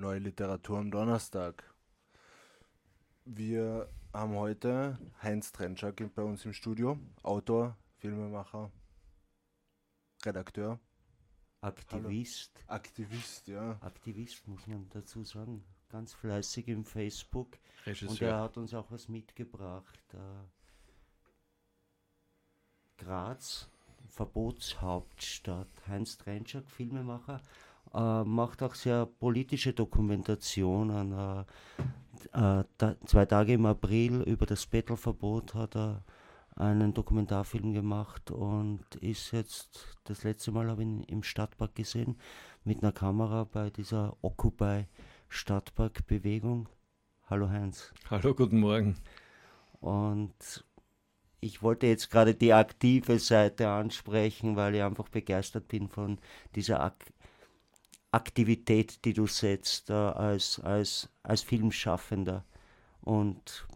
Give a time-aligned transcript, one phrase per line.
[0.00, 1.74] Neue Literatur am Donnerstag.
[3.24, 8.70] Wir haben heute Heinz Trenschak bei uns im Studio, Autor, Filmemacher,
[10.24, 10.78] Redakteur.
[11.62, 12.52] Aktivist.
[12.68, 12.76] Hallo.
[12.76, 13.76] Aktivist, ja.
[13.80, 15.64] Aktivist muss man dazu sagen.
[15.88, 17.58] Ganz fleißig im Facebook.
[17.84, 18.10] Regisseur.
[18.10, 20.14] Und er hat uns auch was mitgebracht.
[20.14, 20.46] Äh,
[22.98, 23.68] Graz,
[24.06, 25.88] Verbotshauptstadt.
[25.88, 27.42] Heinz Trenschak, Filmemacher,
[27.94, 31.12] äh, macht auch sehr politische Dokumentationen.
[31.12, 31.40] Äh,
[32.32, 36.04] äh, da, zwei Tage im April über das Bettelverbot hat er
[36.56, 42.16] einen Dokumentarfilm gemacht und ist jetzt, das letzte Mal habe ich ihn im Stadtpark gesehen,
[42.64, 44.86] mit einer Kamera bei dieser Occupy
[45.28, 46.68] Stadtpark-Bewegung.
[47.30, 47.92] Hallo Heinz.
[48.10, 48.96] Hallo, guten Morgen.
[49.80, 50.64] Und
[51.40, 56.18] ich wollte jetzt gerade die aktive Seite ansprechen, weil ich einfach begeistert bin von
[56.54, 57.12] dieser Ak
[58.10, 62.44] Aktivität, die du setzt äh, als, als, als Filmschaffender.
[63.02, 63.66] Und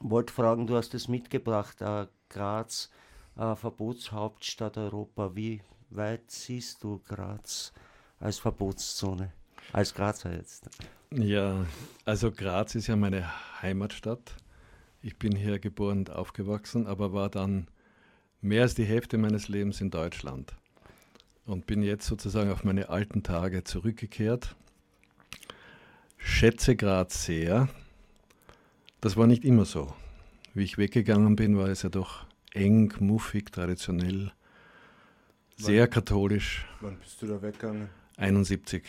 [0.00, 2.90] wollte fragen, du hast es mitgebracht, äh, Graz,
[3.36, 5.34] äh, Verbotshauptstadt Europa.
[5.34, 5.60] Wie
[5.90, 7.72] weit siehst du Graz
[8.18, 9.32] als Verbotszone?
[9.72, 10.68] Als Grazer jetzt.
[11.10, 11.66] Ja,
[12.04, 14.36] also Graz ist ja meine Heimatstadt.
[15.02, 17.68] Ich bin hier geboren und aufgewachsen, aber war dann
[18.40, 20.54] mehr als die Hälfte meines Lebens in Deutschland
[21.46, 24.54] und bin jetzt sozusagen auf meine alten Tage zurückgekehrt.
[26.16, 27.68] Schätze Graz sehr.
[29.00, 29.92] Das war nicht immer so.
[30.54, 34.32] Wie ich weggegangen bin, war es ja doch eng, muffig, traditionell,
[35.56, 36.66] sehr wann, katholisch.
[36.80, 37.88] Wann bist du da weggegangen?
[38.16, 38.84] 71.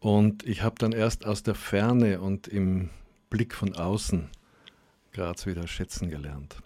[0.00, 2.90] Und ich habe dann erst aus der Ferne und im
[3.28, 4.28] Blick von außen
[5.12, 6.56] Graz wieder schätzen gelernt.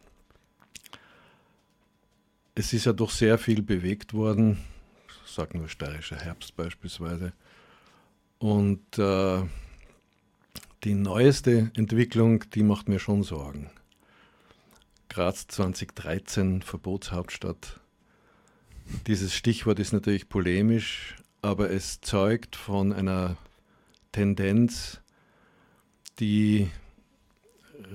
[2.56, 4.58] Es ist ja doch sehr viel bewegt worden,
[5.26, 7.32] sagen wir steirischer Herbst beispielsweise.
[8.38, 9.42] Und äh,
[10.84, 13.70] die neueste Entwicklung, die macht mir schon Sorgen.
[15.08, 17.80] Graz 2013, Verbotshauptstadt.
[19.08, 23.36] Dieses Stichwort ist natürlich polemisch, aber es zeugt von einer
[24.12, 25.00] Tendenz,
[26.20, 26.70] die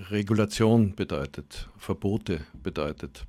[0.09, 3.25] Regulation bedeutet, Verbote bedeutet.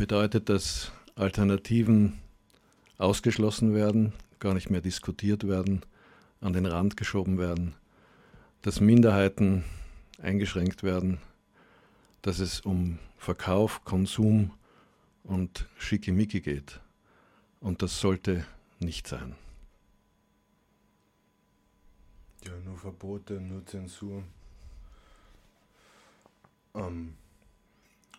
[0.00, 2.18] Bedeutet, dass Alternativen
[2.96, 5.82] ausgeschlossen werden, gar nicht mehr diskutiert werden,
[6.40, 7.74] an den Rand geschoben werden,
[8.62, 9.62] dass Minderheiten
[10.22, 11.18] eingeschränkt werden,
[12.22, 14.52] dass es um Verkauf, Konsum
[15.22, 16.80] und Schickimicki geht.
[17.60, 18.46] Und das sollte
[18.78, 19.36] nicht sein.
[22.46, 24.24] Ja, nur Verbote, nur Zensur.
[26.74, 27.12] Ähm,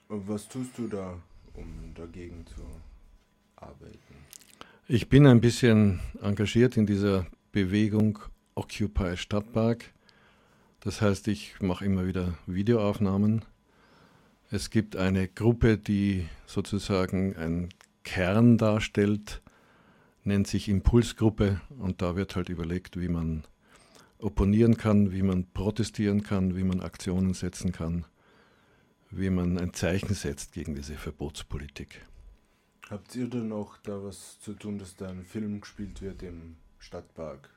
[0.09, 1.19] was tust du da,
[1.53, 2.61] um dagegen zu
[3.55, 4.15] arbeiten?
[4.87, 8.19] Ich bin ein bisschen engagiert in dieser Bewegung
[8.55, 9.93] Occupy Stadtpark.
[10.81, 13.45] Das heißt, ich mache immer wieder Videoaufnahmen.
[14.49, 17.69] Es gibt eine Gruppe, die sozusagen einen
[18.03, 19.41] Kern darstellt,
[20.23, 23.43] nennt sich Impulsgruppe und da wird halt überlegt, wie man
[24.19, 28.05] opponieren kann, wie man protestieren kann, wie man Aktionen setzen kann,
[29.11, 32.05] wie man ein Zeichen setzt gegen diese Verbotspolitik.
[32.89, 36.57] Habt ihr denn auch da was zu tun, dass da ein Film gespielt wird im
[36.79, 37.49] Stadtpark?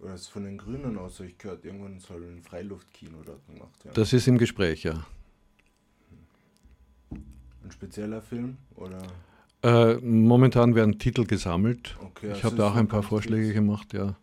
[0.00, 3.94] Oder ist von den Grünen aus, ich gehört, irgendwann soll ein Freiluftkino dort gemacht werden?
[3.94, 5.06] Das ist im Gespräch, ja.
[7.10, 8.56] Ein spezieller Film?
[8.76, 9.02] Oder?
[9.62, 11.96] Äh, momentan werden Titel gesammelt.
[12.00, 13.54] Okay, ich also habe da es auch ein paar Vorschläge jetzt.
[13.54, 14.16] gemacht, ja.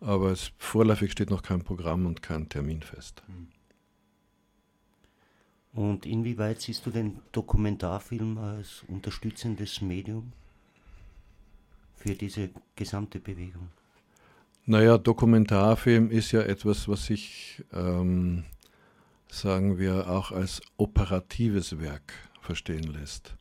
[0.00, 3.22] Aber es, vorläufig steht noch kein Programm und kein Termin fest.
[5.72, 10.32] Und inwieweit siehst du den Dokumentarfilm als unterstützendes Medium
[11.94, 13.68] für diese gesamte Bewegung?
[14.66, 18.44] Naja, Dokumentarfilm ist ja etwas, was sich, ähm,
[19.28, 23.34] sagen wir, auch als operatives Werk verstehen lässt.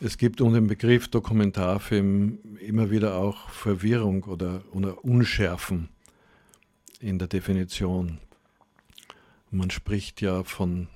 [0.00, 5.88] Es gibt um den Begriff Dokumentarfilm immer wieder auch Verwirrung oder, oder Unschärfen
[6.98, 8.18] in der Definition.
[9.54, 10.88] Man spricht ja von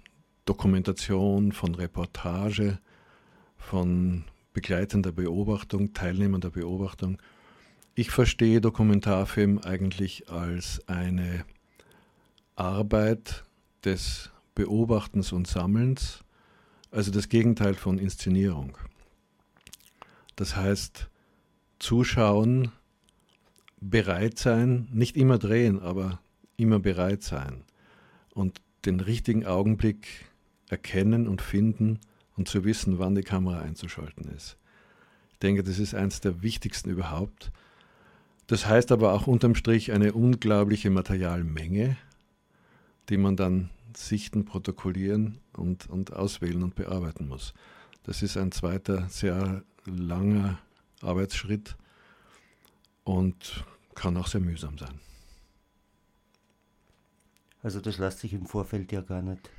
[0.47, 2.79] Dokumentation, von Reportage,
[3.59, 4.25] von
[4.55, 7.19] begleitender Beobachtung, teilnehmender Beobachtung.
[7.95, 11.45] Ich verstehe Dokumentarfilm eigentlich als eine
[12.55, 13.45] Arbeit
[13.85, 16.25] des Beobachtens und Sammelns,
[16.91, 18.79] also das Gegenteil von Inszenierung.
[20.35, 21.11] Das heißt,
[21.79, 22.73] zuschauen,
[23.83, 26.21] bereit sein, nicht immer drehen, aber
[26.57, 27.63] immer bereit sein
[28.37, 30.27] und den richtigen Augenblick
[30.69, 31.99] erkennen und finden
[32.37, 34.59] und zu wissen, wann die Kamera einzuschalten ist.
[35.33, 37.51] Ich denke, das ist eines der wichtigsten überhaupt.
[38.47, 41.97] Das heißt aber auch unterm Strich eine unglaubliche Materialmenge,
[43.09, 47.55] die man dann sichten, protokollieren und, und auswählen und bearbeiten muss.
[48.05, 50.59] Das ist ein zweiter sehr langer
[51.01, 51.77] Arbeitsschritt
[53.05, 55.01] und kann auch sehr mühsam sein.
[57.67, 59.51] Also das lässt sich im Vorfeld ja gar nicht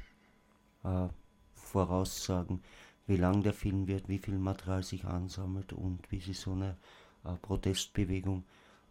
[0.85, 1.09] äh,
[1.55, 2.61] voraussagen,
[3.05, 6.77] wie lang der Film wird, wie viel Material sich ansammelt und wie sich so eine
[7.25, 8.45] äh, Protestbewegung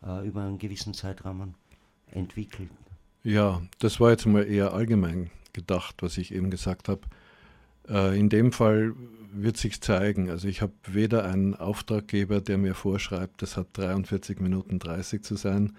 [0.04, 1.54] äh, über einen gewissen Zeitrahmen
[2.10, 2.68] entwickelt.
[3.22, 7.00] Ja, das war jetzt mal eher allgemein gedacht, was ich eben gesagt habe.
[7.88, 8.92] Äh, in dem Fall
[9.32, 10.28] wird sich zeigen.
[10.28, 15.36] Also ich habe weder einen Auftraggeber, der mir vorschreibt, das hat 43 Minuten 30 zu
[15.36, 15.74] sein,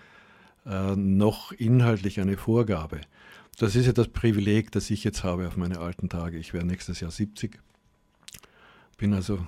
[0.95, 3.01] noch inhaltlich eine Vorgabe.
[3.57, 6.37] Das ist ja das Privileg, das ich jetzt habe auf meine alten Tage.
[6.37, 7.59] Ich werde nächstes Jahr 70,
[8.97, 9.39] bin also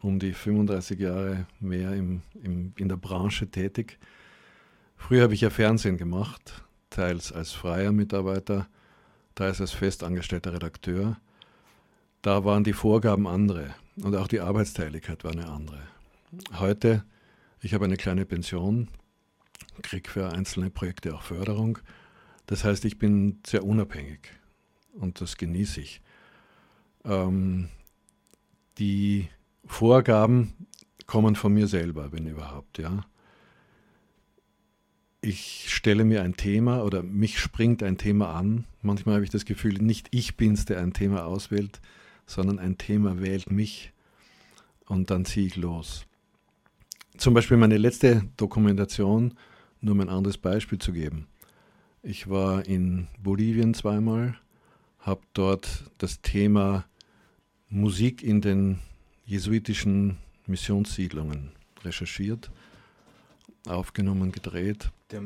[0.00, 3.98] um die 35 Jahre mehr im, im, in der Branche tätig.
[4.96, 8.68] Früher habe ich ja Fernsehen gemacht, teils als freier Mitarbeiter,
[9.34, 11.16] teils als festangestellter Redakteur.
[12.22, 15.80] Da waren die Vorgaben andere und auch die Arbeitsteiligkeit war eine andere.
[16.58, 17.04] Heute,
[17.60, 18.88] ich habe eine kleine Pension,
[19.82, 21.78] kriege für einzelne Projekte auch Förderung
[22.46, 24.32] das heißt, ich bin sehr unabhängig
[24.92, 26.02] und das genieße ich.
[27.04, 27.68] Ähm,
[28.78, 29.28] die
[29.64, 30.52] Vorgaben
[31.06, 33.04] kommen von mir selber, wenn überhaupt, ja.
[35.20, 38.66] Ich stelle mir ein Thema oder mich springt ein Thema an.
[38.82, 41.80] Manchmal habe ich das Gefühl, nicht ich bin es, der ein Thema auswählt,
[42.26, 43.92] sondern ein Thema wählt mich
[44.86, 46.04] und dann ziehe ich los.
[47.16, 49.32] Zum Beispiel meine letzte Dokumentation,
[49.84, 51.26] nur um ein anderes Beispiel zu geben.
[52.02, 54.36] Ich war in Bolivien zweimal,
[54.98, 56.84] habe dort das Thema
[57.68, 58.78] Musik in den
[59.24, 61.52] jesuitischen Missionssiedlungen
[61.82, 62.50] recherchiert,
[63.66, 64.90] aufgenommen, gedreht.
[65.10, 65.22] Der,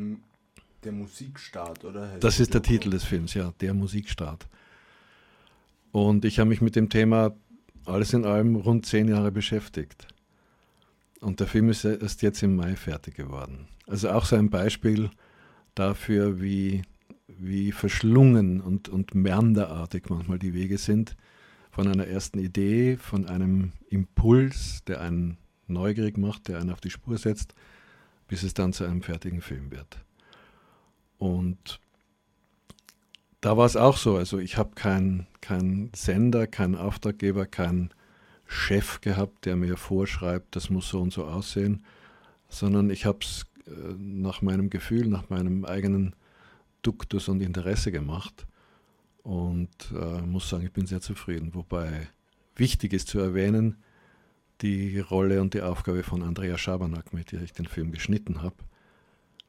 [0.85, 2.13] der Musikstaat, oder?
[2.13, 4.47] Heißt das ist der Titel des Films, ja, der Musikstaat.
[5.93, 7.35] Und ich habe mich mit dem Thema
[7.85, 10.07] alles in allem rund zehn Jahre beschäftigt.
[11.21, 13.69] Und der Film ist erst jetzt im Mai fertig geworden.
[13.87, 15.11] Also auch so ein Beispiel,
[15.75, 16.83] dafür, wie,
[17.27, 21.17] wie verschlungen und, und meanderartig manchmal die Wege sind.
[21.71, 25.39] Von einer ersten Idee, von einem Impuls, der einen
[25.69, 27.55] neugierig macht, der einen auf die Spur setzt,
[28.27, 29.99] bis es dann zu einem fertigen Film wird.
[31.19, 31.81] Und
[33.41, 34.17] da war es auch so.
[34.17, 37.91] Also ich habe keinen kein Sender, keinen Auftraggeber, keinen
[38.49, 41.85] Chef gehabt, der mir vorschreibt, das muss so und so aussehen,
[42.49, 46.17] sondern ich habe es äh, nach meinem Gefühl, nach meinem eigenen
[46.83, 48.47] Duktus und Interesse gemacht
[49.23, 51.55] und äh, muss sagen, ich bin sehr zufrieden.
[51.55, 52.09] Wobei
[52.57, 53.77] wichtig ist zu erwähnen,
[54.63, 58.57] die Rolle und die Aufgabe von Andrea Schabernack, mit der ich den Film geschnitten habe.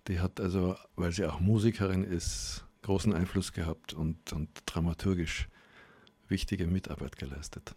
[0.07, 5.48] Die hat also, weil sie auch Musikerin ist, großen Einfluss gehabt und, und dramaturgisch
[6.28, 7.75] wichtige Mitarbeit geleistet.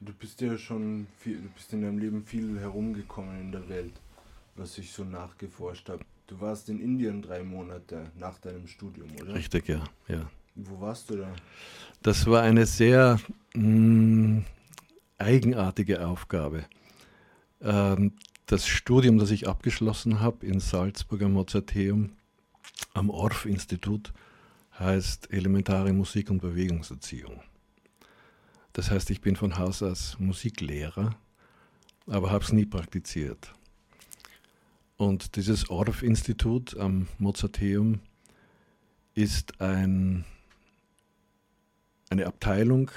[0.00, 3.92] Du bist ja schon viel, du bist in deinem Leben viel herumgekommen in der Welt
[4.56, 6.04] was ich so nachgeforscht habe.
[6.26, 9.34] Du warst in Indien drei Monate nach deinem Studium, oder?
[9.34, 9.84] Richtig, ja.
[10.08, 10.28] ja.
[10.54, 11.32] Wo warst du da?
[12.02, 13.20] Das war eine sehr
[13.54, 14.44] mh, mm,
[15.18, 16.64] eigenartige Aufgabe.
[17.60, 18.12] Ähm,
[18.46, 22.12] das Studium, das ich abgeschlossen habe in Salzburg am Mozarteum,
[22.94, 24.12] am Orff-Institut,
[24.78, 27.40] heißt Elementare Musik- und Bewegungserziehung.
[28.76, 31.16] Das heißt, ich bin von Haus aus Musiklehrer,
[32.06, 33.54] aber habe es nie praktiziert.
[34.98, 38.00] Und dieses Orff-Institut am Mozarteum
[39.14, 40.26] ist ein,
[42.10, 42.90] eine Abteilung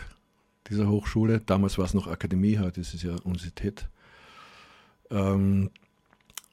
[0.69, 1.39] dieser Hochschule.
[1.39, 3.87] Damals war es noch Akademie, heute ist es ja Universität.
[5.09, 5.69] Ähm,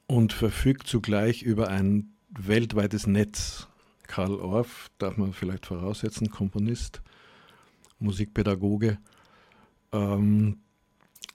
[0.07, 3.67] und verfügt zugleich über ein weltweites Netz.
[4.03, 7.01] Karl Orff, darf man vielleicht voraussetzen, Komponist,
[7.99, 8.99] Musikpädagoge.
[9.91, 10.57] Ähm,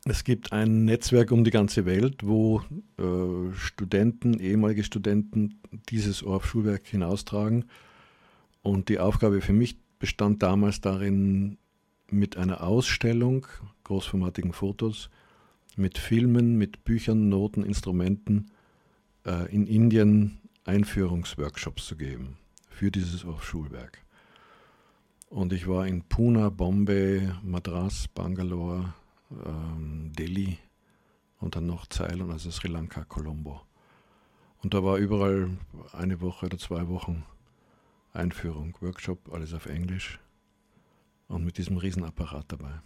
[0.04, 2.62] es gibt ein Netzwerk um die ganze Welt, wo
[2.98, 7.66] äh, Studenten, ehemalige Studenten dieses Orff-Schulwerk hinaustragen.
[8.62, 11.58] Und die Aufgabe für mich bestand damals darin,
[12.10, 13.46] mit einer Ausstellung,
[13.84, 15.08] großformatigen Fotos,
[15.76, 18.50] mit Filmen, mit Büchern, Noten, Instrumenten
[19.24, 22.36] äh, in Indien Einführungsworkshops zu geben
[22.68, 23.98] für dieses Orff-Schulwerk.
[25.32, 28.92] Und ich war in Pune, Bombay, Madras, Bangalore,
[29.46, 30.58] ähm, Delhi
[31.40, 33.62] und dann noch Ceylon, also Sri Lanka, Colombo.
[34.62, 35.48] Und da war überall
[35.92, 37.24] eine Woche oder zwei Wochen
[38.12, 40.20] Einführung, Workshop, alles auf Englisch
[41.28, 42.82] und mit diesem Riesenapparat dabei.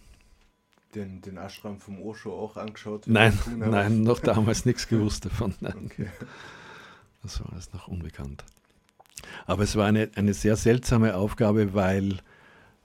[0.95, 3.07] den, den Ashram vom Osho auch angeschaut?
[3.07, 5.53] Nein, nein, noch damals nichts gewusst davon.
[5.85, 6.07] Okay.
[7.23, 8.45] Das war alles noch unbekannt.
[9.45, 12.19] Aber es war eine, eine sehr seltsame Aufgabe, weil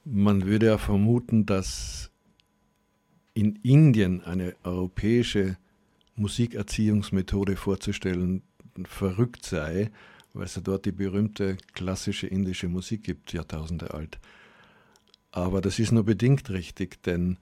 [0.04, 2.10] man würde ja vermuten, dass
[3.34, 5.56] in Indien eine europäische
[6.16, 8.42] Musikerziehungsmethode vorzustellen
[8.84, 9.90] verrückt sei,
[10.34, 14.18] weil es ja dort die berühmte klassische indische Musik gibt, Jahrtausende alt.
[15.30, 17.38] Aber das ist nur bedingt richtig, denn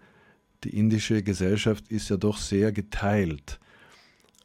[0.64, 3.59] die indische Gesellschaft ist ja doch sehr geteilt.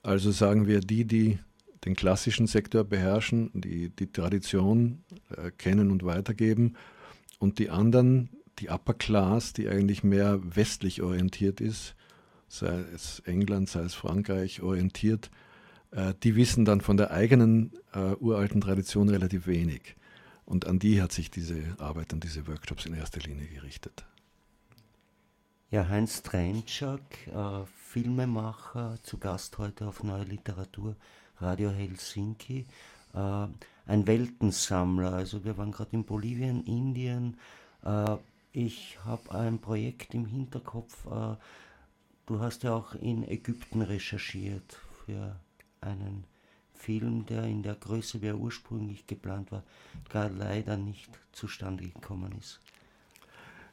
[0.02, 1.40] Also sagen wir, die, die
[1.84, 5.04] den klassischen Sektor beherrschen, die die Tradition
[5.36, 6.76] äh, kennen und weitergeben,
[7.46, 11.94] und die anderen, die Upper Class, die eigentlich mehr westlich orientiert ist,
[12.48, 15.30] sei es England, sei es Frankreich orientiert,
[15.92, 19.96] äh, die wissen dann von der eigenen äh, uralten Tradition relativ wenig.
[20.46, 24.06] Und an die hat sich diese Arbeit und diese Workshops in erster Linie gerichtet.
[25.70, 30.96] Ja, Heinz Trentschak, äh, Filmemacher, zu Gast heute auf Neue Literatur,
[31.38, 32.66] Radio Helsinki.
[33.14, 33.48] Äh,
[33.88, 37.38] ein Weltensammler, also wir waren gerade in Bolivien, Indien.
[37.84, 38.18] Äh,
[38.52, 41.06] ich habe ein Projekt im Hinterkopf.
[41.06, 41.36] Äh,
[42.26, 45.36] du hast ja auch in Ägypten recherchiert für
[45.82, 46.24] einen
[46.74, 49.64] Film, der in der Größe, wie er ursprünglich geplant war,
[50.10, 52.60] gar leider nicht zustande gekommen ist.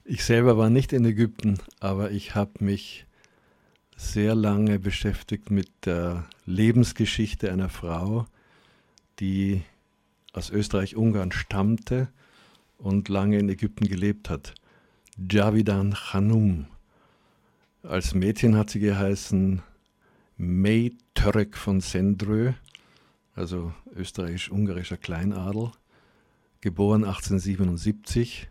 [0.04, 3.06] Ich selber war nicht in Ägypten, aber ich habe mich
[3.96, 8.26] sehr lange beschäftigt mit der Lebensgeschichte einer Frau,
[9.20, 9.62] die
[10.32, 12.08] aus Österreich-Ungarn stammte
[12.78, 14.54] und lange in Ägypten gelebt hat.
[15.30, 16.66] Javidan Hanum.
[17.82, 19.62] Als Mädchen hat sie geheißen
[20.36, 22.52] May Törek von Sendrö,
[23.34, 25.72] also österreichisch-ungarischer Kleinadel,
[26.60, 28.48] geboren 1877,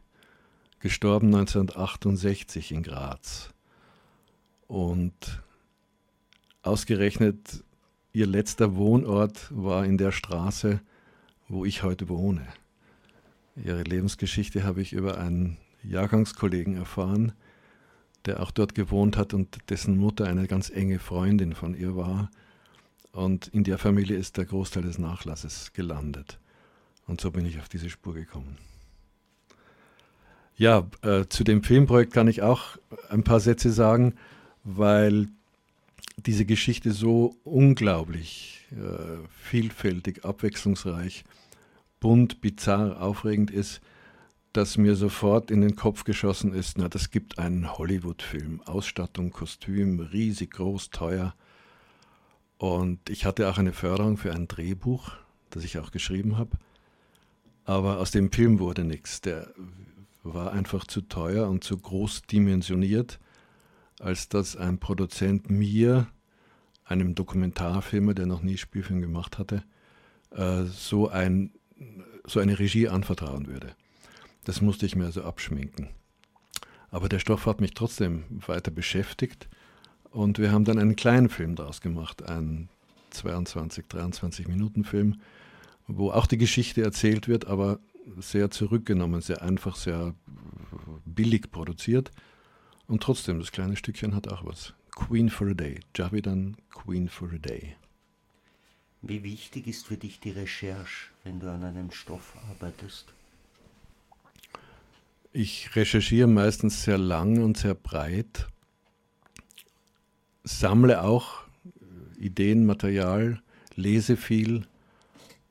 [0.80, 3.50] gestorben 1968 in Graz.
[4.68, 5.42] Und
[6.62, 7.64] ausgerechnet
[8.14, 10.82] ihr letzter Wohnort war in der Straße,
[11.52, 12.48] wo ich heute wohne.
[13.58, 17.34] Ihre Lebensgeschichte habe ich über einen Jahrgangskollegen erfahren,
[18.26, 22.32] der auch dort gewohnt hat und dessen Mutter eine ganz enge Freundin von ihr war.
[23.12, 26.40] Und in der Familie ist der Großteil des Nachlasses gelandet.
[27.08, 28.58] Und so bin ich auf diese Spur gekommen.
[30.56, 32.78] Ja, äh, zu dem Filmprojekt kann ich auch
[33.10, 34.16] ein paar Sätze sagen,
[34.64, 35.28] weil
[36.18, 41.26] diese Geschichte so unglaublich äh, vielfältig, abwechslungsreich,
[42.02, 43.80] bunt, bizarr, aufregend ist,
[44.52, 48.62] dass mir sofort in den Kopf geschossen ist, na, das gibt einen Hollywood-Film.
[48.66, 51.34] Ausstattung, Kostüm, riesig groß, teuer.
[52.58, 55.12] Und ich hatte auch eine Förderung für ein Drehbuch,
[55.52, 56.58] das ich auch geschrieben habe.
[57.64, 59.22] Aber aus dem Film wurde nichts.
[59.22, 59.54] Der
[60.24, 63.20] war einfach zu teuer und zu groß dimensioniert,
[64.00, 66.08] als dass ein Produzent mir,
[66.84, 69.64] einem Dokumentarfilmer, der noch nie Spielfilm gemacht hatte,
[70.32, 71.52] äh, so, ein,
[72.26, 73.76] so eine Regie anvertrauen würde.
[74.46, 75.90] Das musste ich mir also abschminken.
[76.90, 79.50] Aber der Stoff hat mich trotzdem weiter beschäftigt
[80.12, 82.70] und wir haben dann einen kleinen Film daraus gemacht, einen
[83.12, 85.22] 22, 23 Minuten Film,
[85.88, 87.80] wo auch die Geschichte erzählt wird, aber
[88.18, 90.16] sehr zurückgenommen, sehr einfach, sehr
[91.06, 92.12] billig produziert.
[92.88, 94.74] Und trotzdem, das kleine Stückchen hat auch was.
[94.92, 95.80] Queen for a Day.
[95.96, 97.76] Javidan Queen for a Day.
[99.02, 103.12] Wie wichtig ist für dich die Recherche, wenn du an einem Stoff arbeitest?
[105.34, 108.48] Ich recherchiere meistens sehr lang und sehr breit,
[110.44, 113.42] sammle auch äh, Ideen, Material,
[113.76, 114.68] lese viel,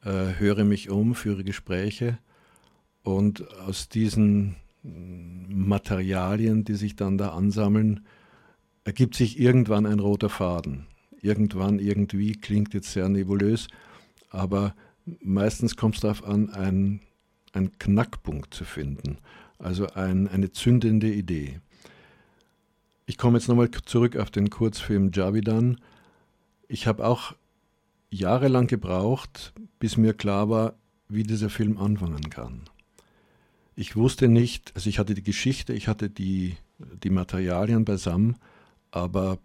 [0.04, 2.18] äh, höre mich um, führe Gespräche
[3.02, 8.06] und aus diesen mm, Materialien, die sich dann da ansammeln,
[8.84, 10.86] ergibt sich irgendwann ein roter Faden.
[11.22, 13.68] Irgendwann, irgendwie, klingt jetzt sehr nebulös,
[14.30, 14.74] aber
[15.22, 17.00] meistens kommt es darauf an, einen,
[17.52, 19.18] einen Knackpunkt zu finden.
[19.58, 21.60] Also ein, eine zündende Idee.
[23.06, 25.80] Ich komme jetzt nochmal zurück auf den Kurzfilm Javidan.
[26.68, 27.34] Ich habe auch
[28.10, 30.74] jahrelang gebraucht, bis mir klar war,
[31.08, 32.62] wie dieser Film anfangen kann.
[33.74, 36.56] Ich wusste nicht, also ich hatte die Geschichte, ich hatte die,
[37.02, 38.36] die Materialien beisammen,
[38.90, 39.38] aber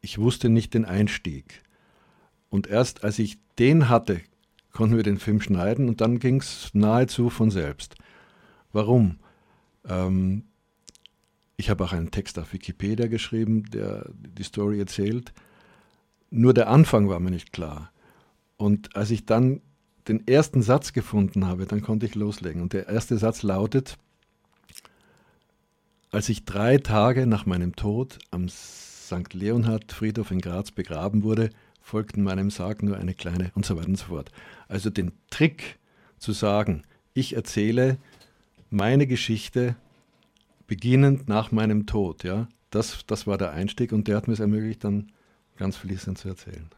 [0.00, 1.62] ich wusste nicht den Einstieg.
[2.48, 4.20] Und erst als ich den hatte,
[4.72, 7.96] konnten wir den Film schneiden und dann ging es nahezu von selbst.
[8.72, 9.18] Warum?
[9.88, 10.44] Ähm,
[11.56, 15.32] ich habe auch einen Text auf Wikipedia geschrieben, der die Story erzählt.
[16.30, 17.92] Nur der Anfang war mir nicht klar.
[18.56, 19.60] Und als ich dann
[20.08, 22.62] den ersten Satz gefunden habe, dann konnte ich loslegen.
[22.62, 23.98] Und der erste Satz lautet,
[26.10, 28.48] als ich drei Tage nach meinem Tod am
[29.10, 29.34] St.
[29.34, 31.50] Leonhard Friedhof in Graz begraben wurde,
[31.80, 34.30] folgten meinem Sarg nur eine kleine und so weiter und so fort.
[34.68, 35.78] Also den Trick
[36.18, 37.98] zu sagen, ich erzähle
[38.70, 39.74] meine Geschichte
[40.68, 44.40] beginnend nach meinem Tod, ja, das, das war der Einstieg und der hat mir es
[44.40, 45.10] ermöglicht, dann
[45.56, 46.70] ganz fließend zu erzählen.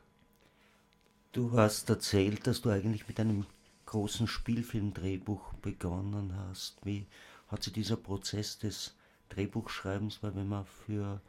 [1.32, 3.44] Du hast erzählt, dass du eigentlich mit einem
[3.84, 6.76] großen Spielfilmdrehbuch begonnen hast.
[6.84, 7.06] Wie
[7.48, 8.94] hat sich dieser Prozess des
[9.28, 11.20] Drehbuchschreibens, weil wenn man für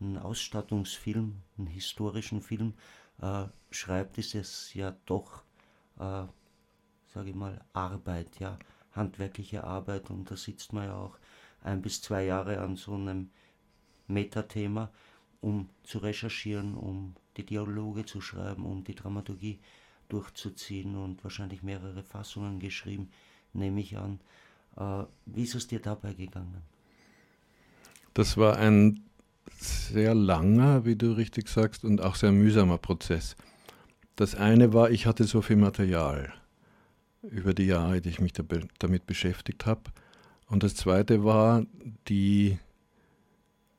[0.00, 2.74] einen Ausstattungsfilm, einen historischen Film
[3.20, 5.42] äh, schreibt, ist es ja doch,
[5.98, 6.24] äh,
[7.12, 8.58] sage ich mal, Arbeit, ja,
[8.92, 11.18] handwerkliche Arbeit und da sitzt man ja auch
[11.62, 13.30] ein bis zwei Jahre an so einem
[14.06, 14.90] Metathema,
[15.40, 19.60] um zu recherchieren, um die Dialoge zu schreiben, um die Dramaturgie
[20.08, 23.10] durchzuziehen und wahrscheinlich mehrere Fassungen geschrieben,
[23.52, 24.20] nehme ich an.
[24.76, 26.62] Äh, wie ist es dir dabei gegangen?
[28.14, 29.07] Das war ein
[29.58, 33.36] sehr langer, wie du richtig sagst, und auch sehr mühsamer Prozess.
[34.16, 36.32] Das eine war, ich hatte so viel Material
[37.22, 39.82] über die Jahre, die ich mich damit beschäftigt habe.
[40.46, 41.64] Und das zweite war
[42.08, 42.58] die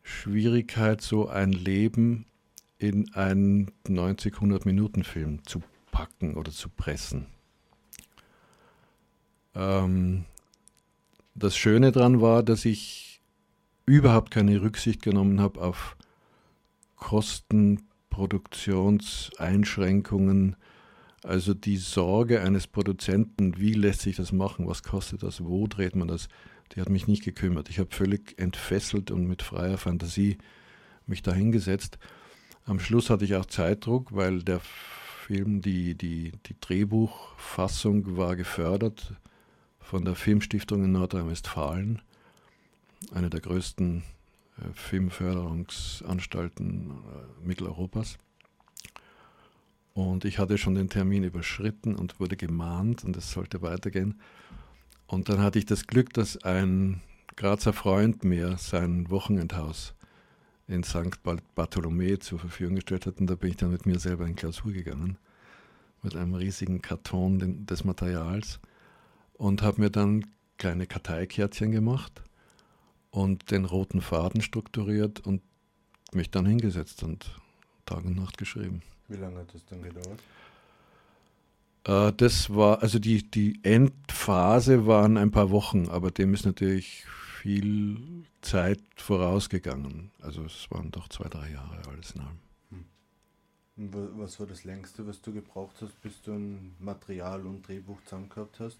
[0.03, 2.25] Schwierigkeit, so ein Leben
[2.77, 5.61] in einen 90, 100 Minuten Film zu
[5.91, 7.25] packen oder zu pressen.
[9.55, 10.25] Ähm,
[11.35, 13.08] das Schöne daran war, dass ich
[13.89, 15.97] überhaupt keine Rücksicht genommen habe auf
[16.95, 20.55] Kosten, Produktionseinschränkungen,
[21.23, 25.95] also die Sorge eines Produzenten, wie lässt sich das machen, was kostet das, wo dreht
[25.95, 26.29] man das,
[26.71, 27.67] die hat mich nicht gekümmert.
[27.69, 30.37] Ich habe völlig entfesselt und mit freier Fantasie
[31.07, 31.97] mich dahingesetzt.
[32.65, 34.61] Am Schluss hatte ich auch Zeitdruck, weil der
[35.25, 39.15] Film, die, die, die Drehbuchfassung war gefördert
[39.79, 42.03] von der Filmstiftung in Nordrhein-Westfalen,
[43.13, 44.03] eine der größten
[44.57, 48.17] äh, Filmförderungsanstalten äh, Mitteleuropas.
[49.93, 54.19] Und ich hatte schon den Termin überschritten und wurde gemahnt und es sollte weitergehen.
[55.07, 57.01] Und dann hatte ich das Glück, dass ein
[57.35, 59.95] Grazer Freund mir sein Wochenendhaus
[60.67, 61.19] in St.
[61.55, 63.19] Bartholomä zur Verfügung gestellt hat.
[63.19, 65.17] Und da bin ich dann mit mir selber in Klausur gegangen,
[66.03, 68.59] mit einem riesigen Karton des Materials
[69.33, 72.21] und habe mir dann kleine Karteikärtchen gemacht
[73.11, 75.41] und den roten Faden strukturiert und
[76.13, 77.35] mich dann hingesetzt und
[77.85, 78.81] Tag und Nacht geschrieben.
[79.07, 80.19] Wie lange hat das dann gedauert?
[81.85, 87.05] Äh, das war, also die, die Endphase waren ein paar Wochen, aber dem ist natürlich
[87.41, 90.11] viel Zeit vorausgegangen.
[90.21, 92.39] Also es waren doch zwei, drei Jahre alles in allem.
[92.69, 94.19] Hm.
[94.19, 98.29] Was war das längste, was du gebraucht hast, bis du ein Material und Drehbuch zusammen
[98.29, 98.77] gehabt hast?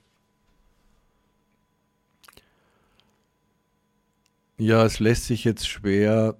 [4.59, 6.35] Ja, es lässt sich jetzt schwer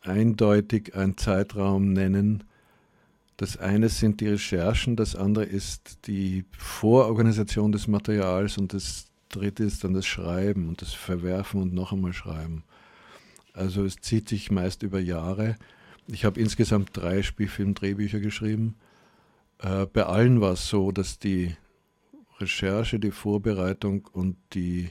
[0.00, 2.44] eindeutig einen Zeitraum nennen.
[3.36, 9.64] Das eine sind die Recherchen, das andere ist die Vororganisation des Materials und das dritte
[9.64, 12.64] ist dann das Schreiben und das Verwerfen und noch einmal Schreiben.
[13.52, 15.56] Also es zieht sich meist über Jahre.
[16.06, 18.76] Ich habe insgesamt drei Spielfilm-Drehbücher geschrieben.
[19.58, 21.54] Äh, bei allen war es so, dass die
[22.40, 24.88] Recherche, die Vorbereitung und die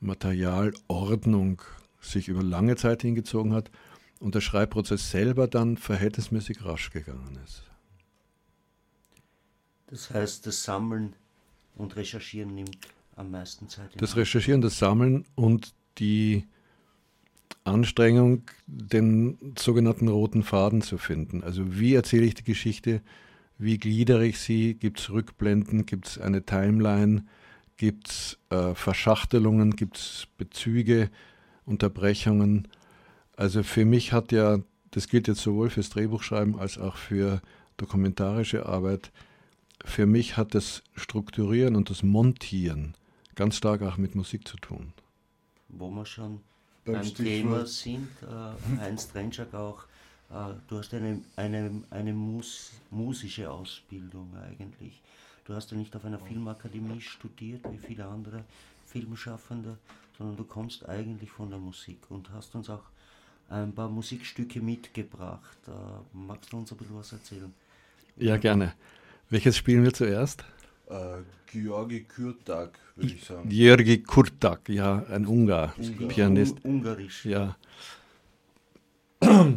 [0.00, 1.62] Materialordnung
[2.00, 3.70] sich über lange Zeit hingezogen hat
[4.20, 7.62] und der Schreibprozess selber dann verhältnismäßig rasch gegangen ist.
[9.88, 11.14] Das heißt, das Sammeln
[11.76, 12.76] und Recherchieren nimmt
[13.14, 13.90] am meisten Zeit.
[14.00, 16.44] Das Recherchieren, das Sammeln und die
[17.64, 21.42] Anstrengung, den sogenannten roten Faden zu finden.
[21.42, 23.00] Also wie erzähle ich die Geschichte,
[23.58, 27.24] wie gliedere ich sie, gibt es Rückblenden, gibt es eine Timeline,
[27.76, 31.10] gibt es äh, Verschachtelungen, gibt es Bezüge,
[31.64, 32.68] Unterbrechungen.
[33.36, 34.60] Also für mich hat ja,
[34.92, 37.42] das gilt jetzt sowohl fürs Drehbuchschreiben als auch für
[37.76, 39.10] dokumentarische Arbeit,
[39.84, 42.94] für mich hat das Strukturieren und das Montieren
[43.34, 44.92] ganz stark auch mit Musik zu tun.
[45.68, 46.40] Wo wir schon
[46.84, 49.84] beim, beim Thema sind, äh, Heinz Trenschak auch,
[50.30, 55.02] äh, du hast eine, eine, eine Mus musische Ausbildung eigentlich.
[55.46, 58.44] Du hast ja nicht auf einer Filmakademie studiert, wie viele andere
[58.84, 59.78] Filmschaffende,
[60.18, 62.82] sondern du kommst eigentlich von der Musik und hast uns auch
[63.48, 65.58] ein paar Musikstücke mitgebracht.
[65.68, 65.70] Äh,
[66.12, 67.54] magst du uns ein bisschen was erzählen?
[68.16, 68.74] Ja, gerne.
[69.30, 70.44] Welches spielen wir zuerst?
[70.88, 73.48] Äh, Georgi Kurtak, würde ich sagen.
[73.48, 76.08] Georgi Kurtak, ja, ein Ungar, Ungar.
[76.08, 76.64] Pianist.
[76.64, 77.24] Un Ungarisch.
[77.24, 77.56] Ja.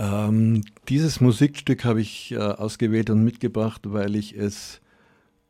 [0.00, 4.80] ähm, dieses Musikstück habe ich äh, ausgewählt und mitgebracht, weil ich es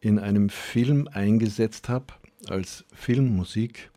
[0.00, 2.14] in einem Film eingesetzt habe,
[2.48, 3.90] als Filmmusik.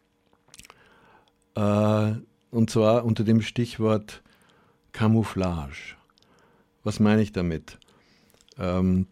[1.55, 2.13] Äh,
[2.49, 4.21] und zwar unter dem Stichwort
[4.91, 5.95] Camouflage.
[6.83, 7.77] Was meine ich damit?
[8.57, 9.07] Ähm,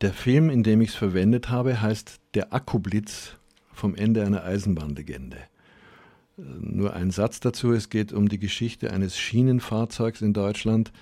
[0.00, 3.36] der Film, in dem ich es verwendet habe, heißt Der Akkublitz
[3.72, 5.38] vom Ende einer Eisenbahnlegende.
[6.38, 10.92] Äh, nur ein Satz dazu, es geht um die Geschichte eines Schienenfahrzeugs in Deutschland,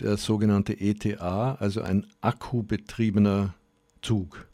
[0.00, 3.54] der sogenannte ETA, also ein akkubetriebener
[4.06, 4.46] Zug.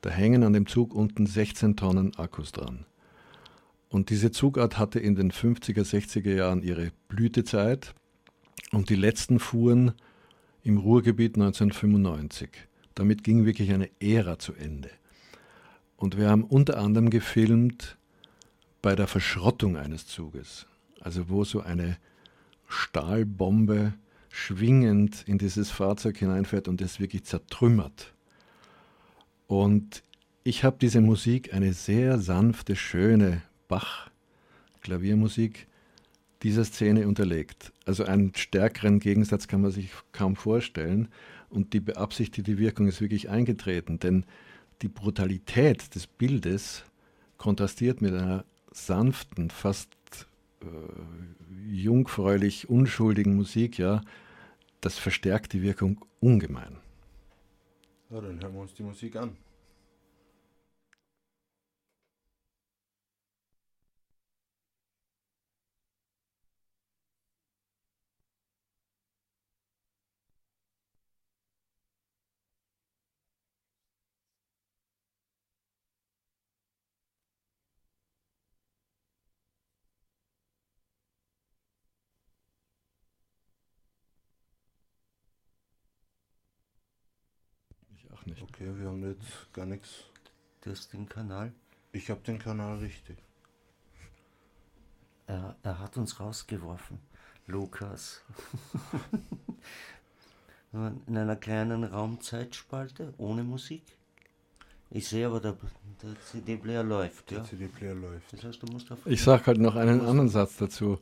[0.00, 2.86] Da hängen an dem Zug unten 16 Tonnen Akkus dran.
[3.88, 7.94] Und diese Zugart hatte in den 50er, 60er Jahren ihre Blütezeit
[8.72, 9.92] und die letzten fuhren
[10.64, 12.50] im Ruhrgebiet 1995.
[12.96, 14.90] Damit ging wirklich eine Ära zu Ende.
[15.96, 17.96] Und wir haben unter anderem gefilmt
[18.82, 20.66] bei der Verschrottung eines Zuges,
[20.98, 21.96] also wo so eine
[22.66, 23.92] Stahlbombe
[24.30, 28.14] schwingend in dieses Fahrzeug hineinfährt und es wirklich zertrümmert.
[29.50, 30.04] Und
[30.44, 35.66] ich habe diese Musik, eine sehr sanfte, schöne Bach-Klaviermusik,
[36.44, 37.72] dieser Szene unterlegt.
[37.84, 41.08] Also einen stärkeren Gegensatz kann man sich kaum vorstellen.
[41.48, 44.24] Und die beabsichtigte Wirkung ist wirklich eingetreten, denn
[44.82, 46.84] die Brutalität des Bildes
[47.36, 49.90] kontrastiert mit einer sanften, fast
[50.62, 54.00] äh, jungfräulich unschuldigen Musik, ja,
[54.80, 56.79] das verstärkt die Wirkung ungemein.
[58.10, 59.36] Ja, dann hören wir uns die Musik an.
[88.20, 88.49] auch nicht.
[88.60, 89.88] Okay, wir haben jetzt gar nichts.
[90.60, 91.50] Du hast den Kanal.
[91.92, 93.16] Ich habe den Kanal richtig.
[95.26, 96.98] Er, er hat uns rausgeworfen.
[97.46, 98.20] Lukas.
[101.06, 103.82] In einer kleinen Raumzeitspalte ohne Musik.
[104.90, 105.56] Ich sehe aber, der,
[106.02, 107.30] der CD-Player läuft.
[107.30, 107.44] Der Ja?
[107.44, 108.30] CD-Player läuft.
[108.34, 108.98] Das heißt, du musst auf.
[109.06, 110.98] Ich sage halt noch einen anderen Satz dazu.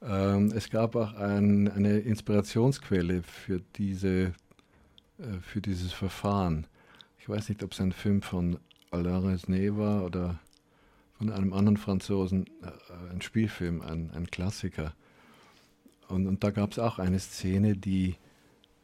[0.00, 4.32] Ähm, es gab auch ein, eine Inspirationsquelle für, diese,
[5.18, 6.66] äh, für dieses Verfahren.
[7.24, 8.58] Ich weiß nicht, ob es ein Film von
[8.90, 10.38] Alain Resnais war oder
[11.16, 14.92] von einem anderen Franzosen, äh, ein Spielfilm, ein, ein Klassiker.
[16.08, 18.16] Und, und da gab es auch eine Szene, die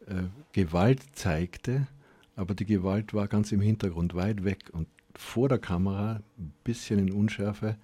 [0.06, 0.22] äh,
[0.52, 1.86] Gewalt zeigte,
[2.34, 4.70] aber die Gewalt war ganz im Hintergrund, weit weg.
[4.72, 7.76] Und vor der Kamera, ein bisschen in Unschärfe,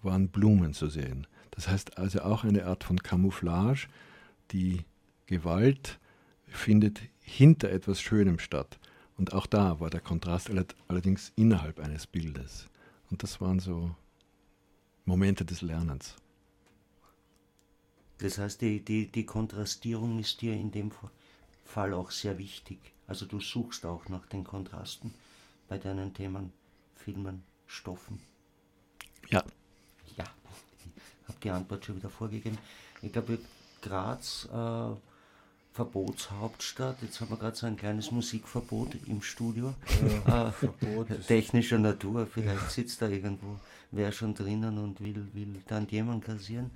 [0.00, 1.26] waren Blumen zu sehen.
[1.50, 3.86] Das heißt also auch eine Art von Camouflage.
[4.52, 4.86] Die
[5.26, 6.00] Gewalt
[6.46, 8.78] findet hinter etwas Schönem statt.
[9.20, 12.70] Und auch da war der Kontrast alle- allerdings innerhalb eines Bildes.
[13.10, 13.94] Und das waren so
[15.04, 16.16] Momente des Lernens.
[18.18, 20.90] Das heißt, die, die, die Kontrastierung ist dir in dem
[21.66, 22.78] Fall auch sehr wichtig.
[23.06, 25.12] Also du suchst auch nach den Kontrasten
[25.68, 26.52] bei deinen Themen,
[26.96, 28.20] Filmen, Stoffen.
[29.30, 29.44] Ja,
[30.16, 30.24] Ja,
[31.22, 32.58] ich habe die Antwort schon wieder vorgegeben.
[33.02, 33.38] Ich glaube,
[33.82, 34.90] Graz, äh,
[35.72, 39.74] Verbotshauptstadt, jetzt haben wir gerade so ein kleines Musikverbot im Studio.
[40.26, 43.56] äh, Verbot technischer Natur, vielleicht sitzt da irgendwo
[43.92, 46.70] wer schon drinnen und will, will dann jemand kassieren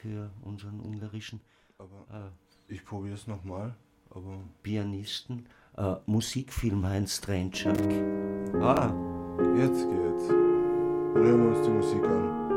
[0.00, 1.40] für unseren ungarischen
[1.78, 3.74] Aber äh, ich probiere es nochmal.
[4.10, 5.46] Aber Pianisten.
[5.76, 7.78] Äh, Musikfilm Heinz Strentschak.
[8.60, 8.92] Ah,
[9.56, 10.28] jetzt geht's.
[10.28, 12.47] Hören wir uns die Musik an.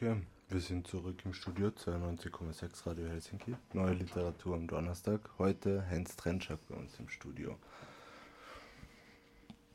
[0.00, 0.16] Okay,
[0.48, 3.54] wir sind zurück im Studio 92,6 Radio Helsinki.
[3.74, 5.20] Neue Literatur am Donnerstag.
[5.36, 7.58] Heute Heinz Trenschak bei uns im Studio.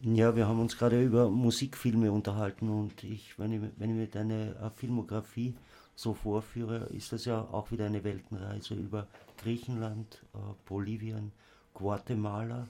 [0.01, 4.07] Ja, wir haben uns gerade über Musikfilme unterhalten und ich, wenn ich, wenn ich mir
[4.07, 5.53] deine äh, Filmografie
[5.93, 9.07] so vorführe, ist das ja auch wieder eine Weltenreise über
[9.38, 11.33] Griechenland, äh, Bolivien,
[11.75, 12.67] Guatemala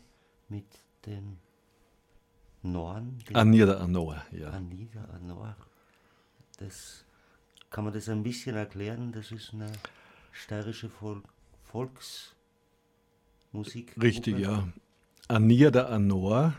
[0.50, 0.68] mit
[1.06, 1.38] den
[2.64, 3.18] Norn.
[3.32, 4.50] Anida Anoa, ja.
[4.50, 5.56] Anida Anoa.
[6.58, 7.05] Das
[7.76, 9.12] kann man das ein bisschen erklären?
[9.12, 9.70] Das ist eine
[10.32, 11.22] steirische Vol
[11.64, 12.34] Volksmusik.
[14.02, 14.70] Richtig, ja.
[15.28, 16.54] Anida Anoa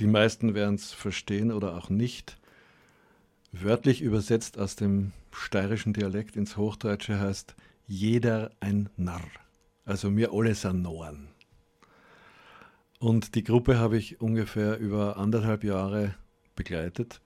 [0.00, 2.36] die meisten werden es verstehen oder auch nicht.
[3.52, 7.54] Wörtlich übersetzt aus dem steirischen Dialekt ins Hochdeutsche heißt
[7.86, 9.30] jeder ein Narr.
[9.84, 11.28] Also mir alle sind Noren.
[12.98, 16.16] Und die Gruppe habe ich ungefähr über anderthalb Jahre
[16.56, 17.20] begleitet.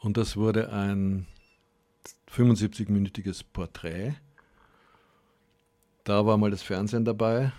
[0.00, 1.26] Und das wurde ein
[2.30, 4.14] 75-minütiges Porträt.
[6.04, 7.52] Da war mal das Fernsehen dabei,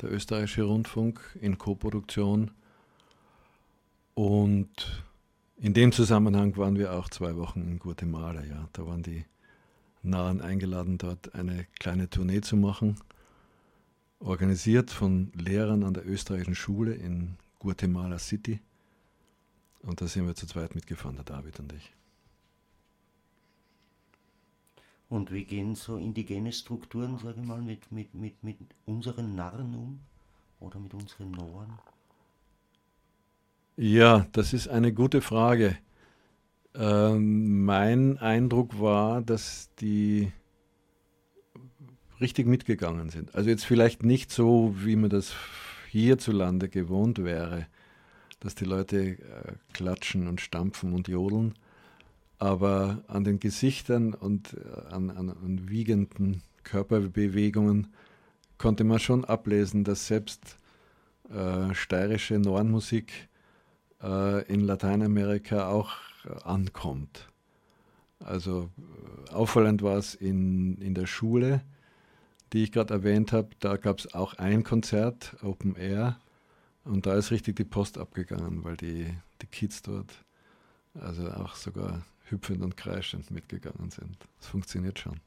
[0.00, 2.50] der österreichische Rundfunk in Koproduktion
[4.14, 5.04] und
[5.56, 8.44] in dem Zusammenhang waren wir auch zwei Wochen in Guatemala.
[8.44, 8.68] Ja.
[8.72, 9.24] Da waren die
[10.02, 12.96] Nahen eingeladen, dort eine kleine Tournee zu machen,
[14.18, 18.60] organisiert von Lehrern an der österreichischen Schule in Guatemala City.
[19.82, 21.92] Und da sind wir zu zweit mitgefahren, der David und ich.
[25.08, 29.74] Und wie gehen so indigene Strukturen, sage ich mal, mit, mit, mit, mit unseren Narren
[29.74, 30.00] um?
[30.60, 31.78] Oder mit unseren Noren?
[33.76, 35.76] Ja, das ist eine gute Frage.
[36.74, 40.32] Ähm, mein Eindruck war, dass die
[42.20, 43.34] richtig mitgegangen sind.
[43.34, 45.34] Also jetzt vielleicht nicht so, wie man das
[45.90, 47.66] hierzulande gewohnt wäre,
[48.42, 49.16] dass die Leute äh,
[49.72, 51.54] klatschen und stampfen und jodeln,
[52.38, 57.88] aber an den Gesichtern und äh, an, an, an wiegenden Körperbewegungen
[58.58, 60.56] konnte man schon ablesen, dass selbst
[61.30, 63.28] äh, steirische Nornmusik
[64.02, 65.92] äh, in Lateinamerika auch
[66.24, 67.28] äh, ankommt.
[68.18, 68.70] Also
[69.32, 71.62] auffallend war es in, in der Schule,
[72.52, 73.50] die ich gerade erwähnt habe.
[73.60, 76.18] Da gab es auch ein Konzert, Open Air.
[76.84, 80.12] Und da ist richtig die Post abgegangen, weil die, die Kids dort
[80.94, 84.16] also auch sogar hüpfend und kreischend mitgegangen sind.
[84.38, 85.20] Das funktioniert schon.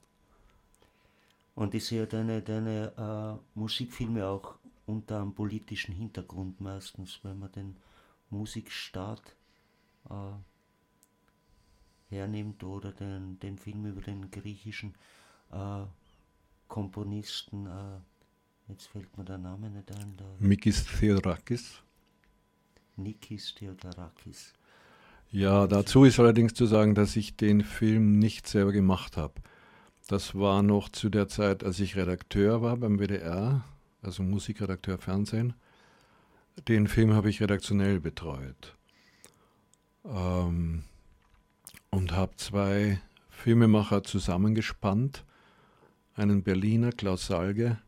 [1.55, 7.51] Und ich sehe deine, deine äh, Musikfilme auch unter einem politischen Hintergrund meistens, wenn man
[7.53, 7.77] den
[8.29, 9.21] Musikstaat
[10.09, 10.33] äh,
[12.09, 14.93] hernimmt oder den, den Film über den griechischen
[15.51, 15.85] äh,
[16.67, 17.99] Komponisten, äh,
[18.67, 20.17] jetzt fällt mir der Name nicht ein.
[20.39, 21.81] Mikis Theodorakis.
[22.95, 24.53] Nikis Theodorakis.
[25.31, 29.33] Ja, dazu ist allerdings zu sagen, dass ich den Film nicht selber gemacht habe.
[30.07, 33.65] Das war noch zu der Zeit, als ich Redakteur war beim WDR,
[34.01, 35.55] also Musikredakteur Fernsehen.
[36.67, 38.75] Den Film habe ich redaktionell betreut
[40.05, 40.83] ähm,
[41.89, 45.25] und habe zwei Filmemacher zusammengespannt,
[46.13, 47.79] einen Berliner, Klaus Salge,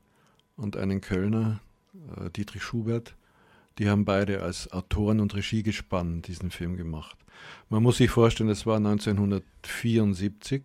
[0.58, 1.62] und einen Kölner,
[2.17, 3.15] äh, Dietrich Schubert.
[3.78, 7.17] Die haben beide als Autoren und Regiegespann diesen Film gemacht.
[7.70, 10.63] Man muss sich vorstellen, es war 1974,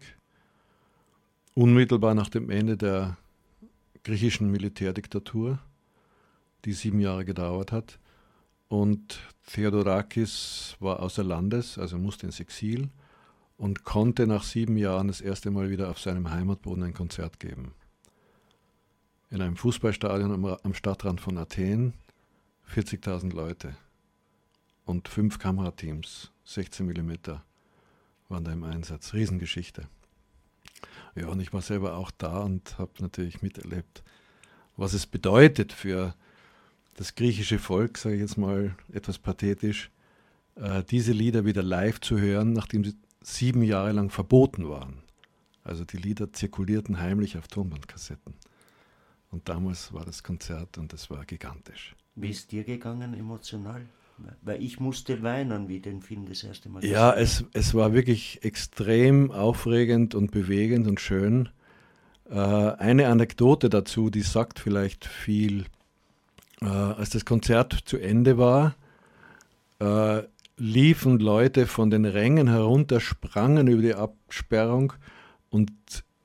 [1.55, 3.19] unmittelbar nach dem Ende der
[4.03, 5.61] griechischen Militärdiktatur
[6.65, 7.99] die sieben Jahre gedauert hat.
[8.69, 12.89] Und Theodorakis war außer Landes, also musste ins Exil
[13.57, 17.73] und konnte nach sieben Jahren das erste Mal wieder auf seinem Heimatboden ein Konzert geben.
[19.33, 21.95] In einem Fußballstadion am, am Stadtrand von Athen,
[22.71, 23.75] 40.000 Leute
[24.85, 27.13] und fünf Kamerateams, 16 mm
[28.29, 29.15] waren da im Einsatz.
[29.15, 29.89] Riesengeschichte.
[31.15, 34.03] Ja, und ich war selber auch da und habe natürlich miterlebt,
[34.77, 36.15] was es bedeutet für
[36.97, 39.91] das griechische Volk, sage ich jetzt mal etwas pathetisch,
[40.57, 44.99] äh, diese Lieder wieder live zu hören, nachdem sie sieben Jahre lang verboten waren.
[45.65, 48.35] Also die Lieder zirkulierten heimlich auf Tonbandkassetten.
[49.33, 51.97] Und damals war das Konzert und das war gigantisch.
[52.15, 53.83] Wie ist dir gegangen emotional?
[54.43, 58.45] Weil ich musste weinen, wie den Film das erste Mal Ja, es, es war wirklich
[58.45, 61.49] extrem aufregend und bewegend und schön.
[62.31, 65.65] Äh, eine Anekdote dazu, die sagt vielleicht viel
[66.61, 68.77] äh, als das Konzert zu Ende war,
[69.81, 70.23] äh,
[70.57, 74.93] liefen Leute von den Rängen herunter, sprangen über die Absperrung
[75.51, 75.73] und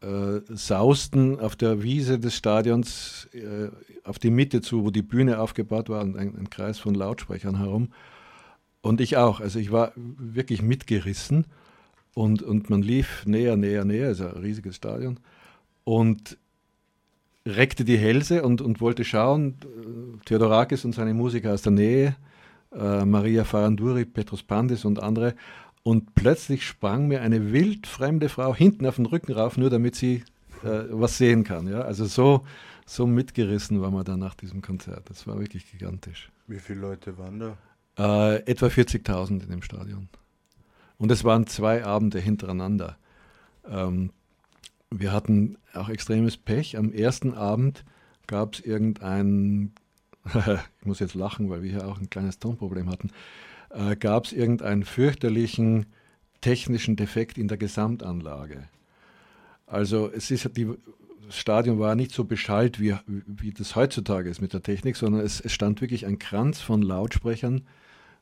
[0.02, 3.70] äh, sausten auf der Wiese des Stadions äh,
[4.04, 7.58] auf die Mitte zu, wo die Bühne aufgebaut war und ein, ein, Kreis von Lautsprechern
[7.58, 7.90] herum.
[8.82, 9.40] Und ich auch.
[9.42, 11.46] Also ich war wirklich mitgerissen.
[12.14, 15.20] Und, und man lief näher, näher, näher, ist ein riesiges Stadion.
[15.84, 16.38] Und
[17.48, 19.56] reckte die Hälse und, und wollte schauen.
[20.26, 22.16] Theodorakis und seine Musiker aus der Nähe,
[22.74, 25.36] äh, Maria Faranduri, Petrus Pandis und andere.
[25.88, 30.26] Und plötzlich sprang mir eine wildfremde Frau hinten auf den Rücken rauf, nur damit sie
[30.64, 31.66] äh, was sehen kann.
[31.66, 31.80] Ja?
[31.84, 32.46] Also so,
[32.86, 35.10] so mitgerissen war man dann nach diesem Konzert.
[35.10, 36.30] Das war wirklich gigantisch.
[36.46, 37.58] Wie viele Leute waren da?
[37.98, 40.10] Äh, etwa 40.000 in dem Stadion.
[40.98, 42.98] Und es waren zwei Abende hintereinander.
[43.66, 44.12] Ähm,
[44.92, 46.76] wir hatten auch extremes Pech.
[46.76, 47.86] Am ersten Abend
[48.28, 49.72] gab es irgendein,
[50.26, 53.10] ich muss jetzt lachen, weil wir hier auch ein kleines Tonproblem hatten,
[53.70, 55.88] äh, gab es irgendeinen fürchterlichen
[56.42, 58.64] technischen Defekt in der Gesamtanlage.
[59.66, 60.68] Also es ist die,
[61.26, 65.22] das Stadion war nicht so beschallt, wie, wie das heutzutage ist mit der Technik, sondern
[65.22, 67.64] es, es stand wirklich ein Kranz von Lautsprechern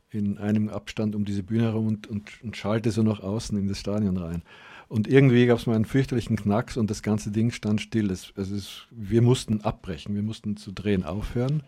[0.09, 3.67] in einem Abstand um diese Bühne herum und, und, und schallte so nach außen in
[3.67, 4.41] das Stadion rein.
[4.87, 8.11] Und irgendwie gab es mal einen fürchterlichen Knacks und das ganze Ding stand still.
[8.11, 11.63] Es, es ist, wir mussten abbrechen, wir mussten zu drehen aufhören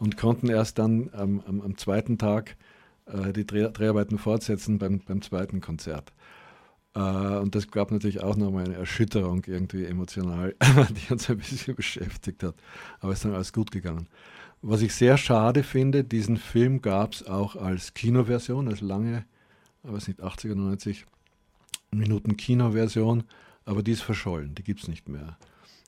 [0.00, 2.56] und konnten erst dann ähm, am, am, zweiten Tag
[3.12, 6.12] äh, die Dreh, Dreharbeiten fortsetzen beim, beim zweiten Konzert.
[6.94, 7.00] Äh,
[7.38, 10.54] und das gab natürlich auch nochmal eine Erschütterung irgendwie emotional,
[10.90, 12.54] die uns ein bisschen beschäftigt hat.
[13.00, 14.08] Aber es ist dann alles gut gegangen.
[14.60, 19.24] Was ich sehr schade finde, diesen Film gab es auch als Kinoversion, als lange,
[19.84, 21.06] ich weiß nicht, 80 oder 90
[21.92, 23.24] Minuten Kinoversion,
[23.64, 25.38] aber die ist verschollen, die gibt es nicht mehr.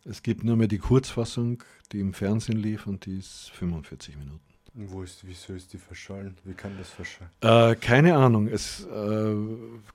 [0.04, 4.49] Es gibt nur mehr die Kurzfassung, die im Fernsehen lief und die ist 45 Minuten.
[4.72, 6.36] Wo ist, wieso ist die verschollen?
[6.44, 7.30] Wie kann das verschollen?
[7.40, 8.46] Äh, keine Ahnung.
[8.46, 9.34] Es äh,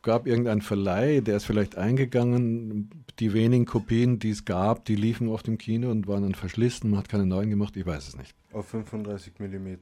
[0.02, 2.90] gab irgendeinen Verleih, der ist vielleicht eingegangen.
[3.20, 6.90] Die wenigen Kopien, die es gab, die liefen auf dem Kino und waren dann verschlissen.
[6.90, 7.78] Man hat keine neuen gemacht.
[7.78, 8.36] Ich weiß es nicht.
[8.52, 9.78] Auf 35 mm?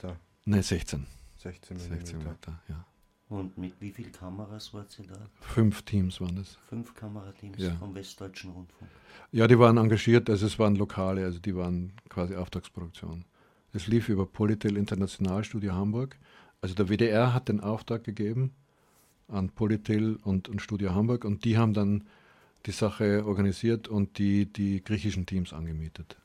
[0.45, 1.07] Ne, 16.
[1.37, 1.79] 16 mm.
[1.79, 2.23] 16 mm,
[2.69, 2.85] ja.
[3.29, 5.17] Und mit wie vielen Kameras wart ihr da?
[5.41, 6.59] Fünf Teams waren das.
[6.69, 7.73] Fünf Kamerateams ja.
[7.75, 8.91] vom Westdeutschen Rundfunk.
[9.31, 13.25] Ja, die waren engagiert, also es waren Lokale, also die waren quasi Auftragsproduktion.
[13.75, 16.15] Es lief über Politel Internationalstudio Hamburg.
[16.61, 18.53] Also der WDR hat den Auftrag gegeben
[19.27, 22.07] an Politel und, und Studio Hamburg und die haben dann
[22.67, 26.17] die Sache organisiert und die, die griechischen Teams angemietet.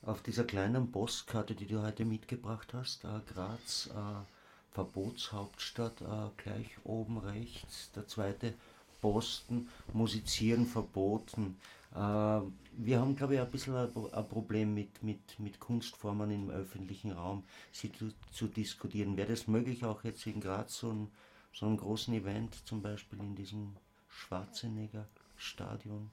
[0.00, 6.70] Auf dieser kleinen Postkarte, die du heute mitgebracht hast, äh, Graz, äh, Verbotshauptstadt, äh, gleich
[6.84, 8.54] oben rechts, der zweite
[9.02, 11.56] Posten, Musizieren verboten.
[11.96, 12.40] Äh,
[12.78, 17.44] wir haben, glaube ich, ein bisschen ein, Problem mit, mit, mit Kunstformen im öffentlichen Raum,
[17.72, 19.16] sie zu, zu diskutieren.
[19.16, 21.08] Wäre das möglich, auch jetzt in Graz so, ein,
[21.54, 23.76] so einen großen Event, zum Beispiel in diesem
[24.08, 25.06] Schwarzenegger
[25.36, 26.10] Stadion,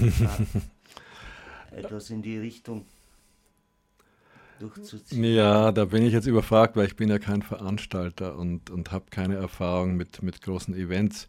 [0.00, 0.06] äh,
[1.76, 2.84] etwas in die Richtung
[4.58, 5.22] durchzuziehen?
[5.24, 9.04] Ja, da bin ich jetzt überfragt, weil ich bin ja kein Veranstalter und, und habe
[9.10, 11.28] keine Erfahrung mit, mit großen Events.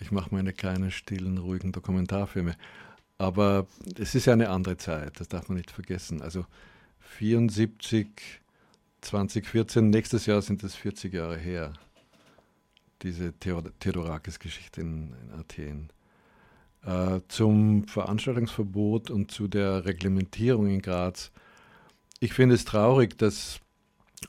[0.00, 2.56] Ich mache meine kleinen, stillen, ruhigen Dokumentarfilme.
[3.18, 3.66] Aber
[3.98, 6.22] es ist ja eine andere Zeit, das darf man nicht vergessen.
[6.22, 6.46] Also
[7.00, 8.08] 74,
[9.02, 11.74] 2014, nächstes Jahr sind es 40 Jahre her,
[13.02, 15.90] diese Theodorakis-Geschichte in, in, Athen.
[16.84, 21.30] Äh, zum Veranstaltungsverbot und zu der Reglementierung in Graz
[22.20, 23.60] ich finde es traurig, dass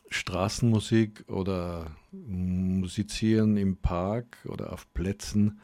[0.10, 5.60] Straßenmusik oder Musizieren im Park oder auf Plätzen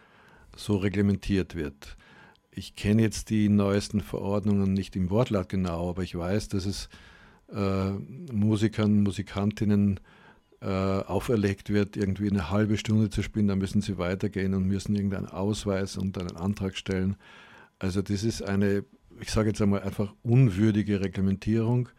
[0.56, 1.98] so reglementiert wird.
[2.52, 6.90] Ich kenne jetzt die neuesten Verordnungen nicht im Wortlaut genau, aber ich weiß, dass es
[7.54, 7.92] äh,
[8.32, 10.00] Musikern, Musikantinnen
[10.62, 14.96] äh, auferlegt wird, irgendwie eine halbe Stunde zu spielen, dann müssen sie weitergehen und müssen
[14.96, 17.16] irgendeinen Ausweis und einen Antrag stellen.
[17.80, 18.84] Also das ist eine,
[19.22, 21.90] ich sage jetzt einmal einfach unwürdige Reglementierung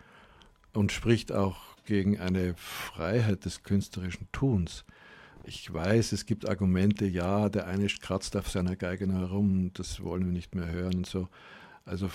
[0.73, 4.85] und spricht auch gegen eine Freiheit des künstlerischen Tuns.
[5.45, 10.27] Ich weiß, es gibt Argumente, ja, der eine kratzt auf seiner Geige herum, das wollen
[10.27, 11.29] wir nicht mehr hören und so.
[11.87, 12.11] Also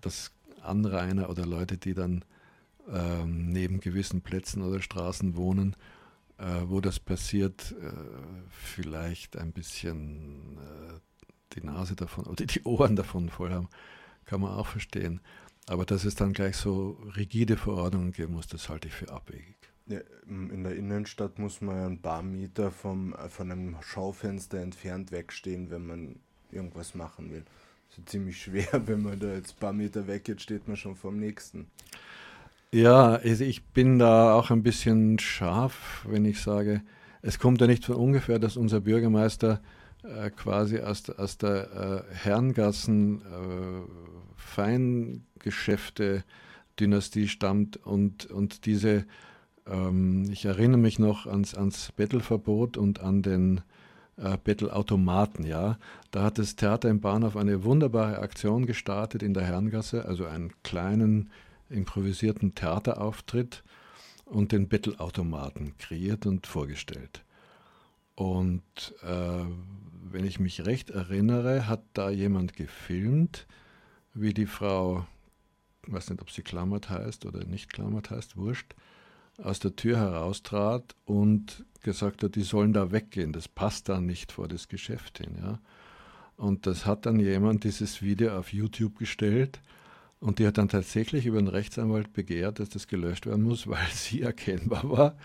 [0.00, 0.30] das
[0.62, 2.24] Anrainer oder Leute, die dann
[2.88, 5.74] ähm, neben gewissen Plätzen oder Straßen wohnen,
[6.38, 7.90] äh, wo das passiert, äh,
[8.48, 11.00] vielleicht ein bisschen äh,
[11.56, 13.68] die Nase davon oder die Ohren davon voll haben,
[14.24, 15.20] kann man auch verstehen.
[15.66, 19.56] Aber dass es dann gleich so rigide Verordnungen geben muss, das halte ich für abwegig.
[19.86, 19.98] Ja,
[20.28, 25.70] in der Innenstadt muss man ein paar Meter vom, äh, von einem Schaufenster entfernt wegstehen,
[25.70, 26.16] wenn man
[26.52, 27.44] irgendwas machen will.
[27.88, 30.76] Das ist ziemlich schwer, wenn man da jetzt ein paar Meter weg geht, steht man
[30.76, 31.66] schon vom nächsten.
[32.72, 36.82] Ja, also ich bin da auch ein bisschen scharf, wenn ich sage,
[37.20, 39.60] es kommt ja nicht von ungefähr, dass unser Bürgermeister
[40.04, 49.04] äh, quasi aus, aus der äh, Herrengassen äh, Feingeschäfte-Dynastie stammt und, und diese
[49.66, 53.60] ähm, ich erinnere mich noch ans, ans Bettelverbot und an den
[54.16, 55.46] äh, Bettelautomaten.
[55.46, 55.78] Ja?
[56.10, 60.52] Da hat das Theater im Bahnhof eine wunderbare Aktion gestartet in der Herrengasse, also einen
[60.62, 61.30] kleinen
[61.68, 63.62] improvisierten Theaterauftritt
[64.24, 67.24] und den Bettelautomaten kreiert und vorgestellt.
[68.14, 68.62] Und
[69.02, 69.44] äh,
[70.10, 73.46] wenn ich mich recht erinnere, hat da jemand gefilmt,
[74.14, 75.06] wie die Frau,
[75.86, 78.74] ich weiß nicht, ob sie Klammert heißt oder nicht Klammert heißt, wurscht,
[79.38, 84.32] aus der Tür heraustrat und gesagt hat, die sollen da weggehen, das passt da nicht
[84.32, 85.36] vor das Geschäft hin.
[85.40, 85.60] Ja.
[86.36, 89.60] Und das hat dann jemand dieses Video auf YouTube gestellt
[90.20, 93.86] und die hat dann tatsächlich über einen Rechtsanwalt begehrt, dass das gelöscht werden muss, weil
[93.92, 95.16] sie erkennbar war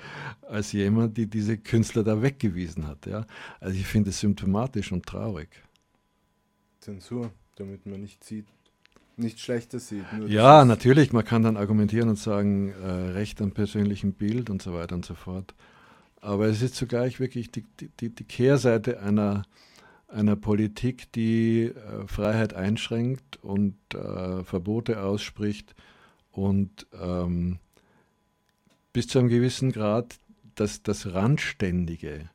[0.42, 3.06] als jemand, die diese Künstler da weggewiesen hat.
[3.06, 3.26] Ja.
[3.60, 5.50] Also ich finde es symptomatisch und traurig.
[6.80, 8.46] Zensur, damit man nicht sieht,
[9.18, 10.06] nichts Schlechtes sieht.
[10.28, 14.74] ja, natürlich, man kann dann argumentieren und sagen, äh, Recht am persönlichen Bild und so
[14.74, 15.54] weiter und so fort.
[16.22, 17.64] Aber es ist zugleich wirklich die,
[18.00, 19.44] die, die Kehrseite einer,
[20.08, 25.76] einer Politik, die äh, Freiheit einschränkt und äh, Verbote ausspricht
[26.32, 27.60] und ähm,
[28.92, 30.16] bis zu einem gewissen Grad
[30.56, 32.30] das, das Randständige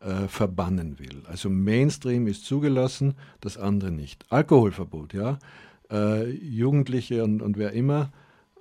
[0.00, 1.22] äh, verbannen will.
[1.26, 4.30] Also Mainstream ist zugelassen, das andere nicht.
[4.30, 5.38] Alkoholverbot, ja
[5.90, 8.12] äh, Jugendliche und, und wer immer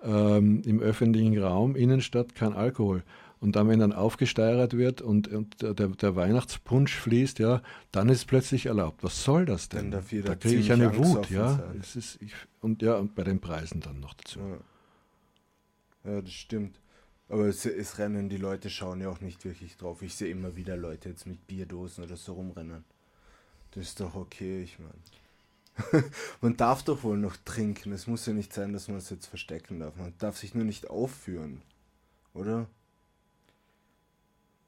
[0.03, 3.03] ähm, im öffentlichen Raum, Innenstadt, kein Alkohol.
[3.39, 7.61] Und dann, wenn dann aufgesteuert wird und, und der, der, Weihnachtspunsch fließt, ja,
[7.91, 9.03] dann ist es plötzlich erlaubt.
[9.03, 9.91] Was soll das denn?
[9.91, 11.59] da kriege ich eine Wut, ja.
[11.79, 14.39] Ist, ich, und ja, und bei den Preisen dann noch dazu.
[14.39, 16.79] Ja, ja das stimmt.
[17.27, 20.01] Aber es, es, rennen, die Leute schauen ja auch nicht wirklich drauf.
[20.01, 22.85] Ich sehe immer wieder Leute jetzt mit Bierdosen oder so rumrennen.
[23.71, 24.93] Das ist doch okay, ich meine.
[26.41, 27.91] man darf doch wohl noch trinken.
[27.91, 29.95] Es muss ja nicht sein, dass man es jetzt verstecken darf.
[29.95, 31.61] Man darf sich nur nicht aufführen,
[32.33, 32.67] oder?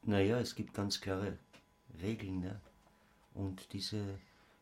[0.03, 1.37] Naja, es gibt ganz klare
[2.01, 2.59] Regeln, ja.
[3.33, 4.19] Und diese,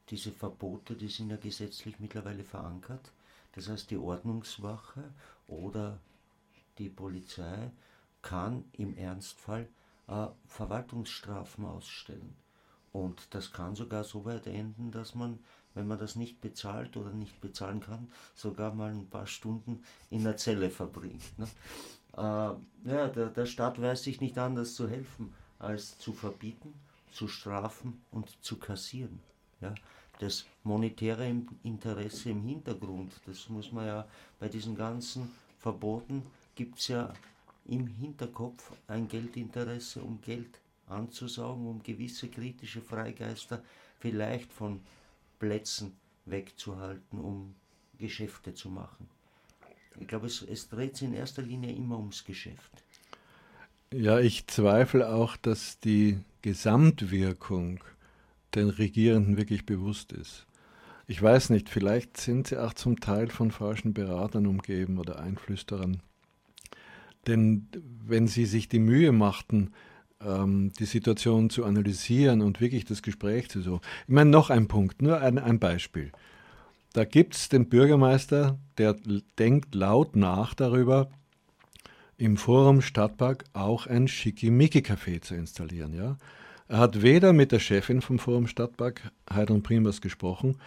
[0.09, 3.11] diese Verbote, die sind ja gesetzlich mittlerweile verankert.
[3.53, 5.03] Das heißt, die Ordnungswache
[5.47, 5.99] oder
[6.77, 7.71] die Polizei
[8.21, 9.69] kann im Ernstfall
[10.07, 12.35] äh, Verwaltungsstrafen ausstellen.
[12.91, 15.39] Und das kann sogar so weit enden, dass man
[15.75, 20.23] wenn man das nicht bezahlt oder nicht bezahlen kann, sogar mal ein paar Stunden in
[20.23, 21.37] der Zelle verbringt.
[21.37, 21.47] Ne?
[22.17, 26.73] Äh, ja, der, der Staat weiß sich nicht anders zu helfen, als zu verbieten,
[27.11, 29.19] zu strafen und zu kassieren.
[29.61, 29.75] Ja?
[30.19, 31.29] Das monetäre
[31.63, 34.07] Interesse im Hintergrund, das muss man ja
[34.39, 36.23] bei diesen ganzen Verboten,
[36.55, 37.13] gibt es ja
[37.65, 43.61] im Hinterkopf ein Geldinteresse, um Geld anzusaugen, um gewisse kritische Freigeister
[43.99, 44.79] vielleicht von
[45.39, 47.55] Plätzen wegzuhalten, um
[47.97, 49.07] Geschäfte zu machen.
[49.99, 52.71] Ich glaube, es, es dreht sich in erster Linie immer ums Geschäft.
[53.93, 57.83] Ja, ich zweifle auch, dass die Gesamtwirkung
[58.55, 60.45] den Regierenden wirklich bewusst ist.
[61.07, 66.01] Ich weiß nicht, vielleicht sind sie auch zum Teil von falschen Beratern umgeben oder Einflüsterern.
[67.27, 67.67] Denn
[68.05, 69.71] wenn sie sich die Mühe machten,
[70.23, 73.81] ähm, die Situation zu analysieren und wirklich das Gespräch zu suchen.
[74.07, 76.11] Ich meine, noch ein Punkt, nur ein, ein Beispiel.
[76.93, 78.95] Da gibt es den Bürgermeister, der
[79.37, 81.09] denkt laut nach darüber,
[82.17, 85.93] im Forum Stadtpark auch ein Schickimicki-Café zu installieren.
[85.93, 86.17] Ja?
[86.67, 90.57] Er hat weder mit der Chefin vom Forum Stadtpark, Heidrun Primas, gesprochen,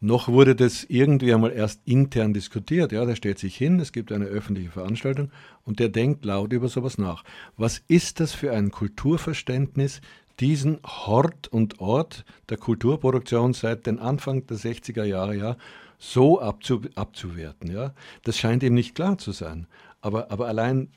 [0.00, 2.92] noch wurde das irgendwie einmal erst intern diskutiert.
[2.92, 5.30] Ja, der stellt sich hin, es gibt eine öffentliche Veranstaltung
[5.64, 7.24] und der denkt laut über sowas nach.
[7.56, 10.00] Was ist das für ein Kulturverständnis,
[10.38, 15.56] diesen Hort und Ort der Kulturproduktion seit den Anfang der 60er Jahre ja,
[15.98, 17.70] so abzu, abzuwerten?
[17.72, 17.92] Ja?
[18.22, 19.66] Das scheint ihm nicht klar zu sein.
[20.00, 20.92] Aber, aber allein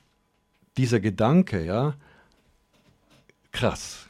[0.76, 1.96] dieser Gedanke, ja,
[3.50, 4.08] krass.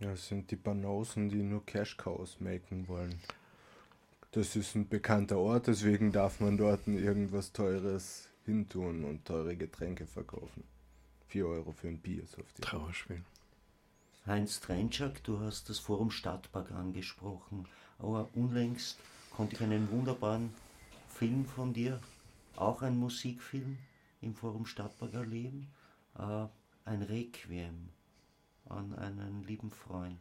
[0.00, 3.20] Ja, es sind die Banausen, die nur Cash Cows melken wollen
[4.32, 10.06] das ist ein bekannter Ort, deswegen darf man dort irgendwas Teures hintun und teure Getränke
[10.06, 10.64] verkaufen.
[11.28, 13.22] 4 Euro für ein Bier ist auf die Trauerspiel.
[14.26, 17.66] Heinz Trentschak, du hast das Forum Stadtpark angesprochen,
[17.98, 18.98] aber unlängst
[19.36, 20.50] konnte ich einen wunderbaren
[21.08, 22.00] Film von dir,
[22.56, 23.78] auch ein Musikfilm,
[24.22, 25.68] im Forum Stadtpark erleben,
[26.18, 26.46] äh,
[26.84, 27.88] ein Requiem
[28.68, 30.18] an einen lieben Freund.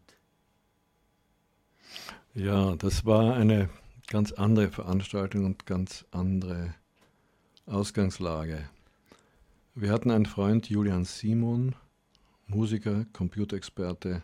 [2.33, 3.69] Ja, das war eine
[4.11, 6.75] ganz andere Veranstaltung und ganz andere
[7.65, 8.67] Ausgangslage.
[9.73, 11.75] Wir hatten einen Freund, Julian Simon,
[12.45, 14.21] Musiker, Computerexperte,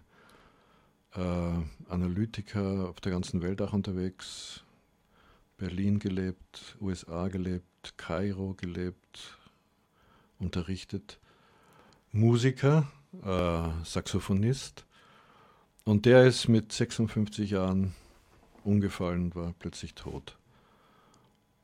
[1.15, 1.19] äh,
[1.87, 4.61] Analytiker, auf der ganzen Welt auch unterwegs,
[5.55, 9.37] Berlin gelebt, USA gelebt, Kairo gelebt,
[10.37, 11.17] unterrichtet.
[12.11, 12.91] Musiker,
[13.23, 14.85] äh, Saxophonist.
[15.85, 17.95] Und der ist mit 56 Jahren
[18.67, 20.37] umgefallen, war plötzlich tot.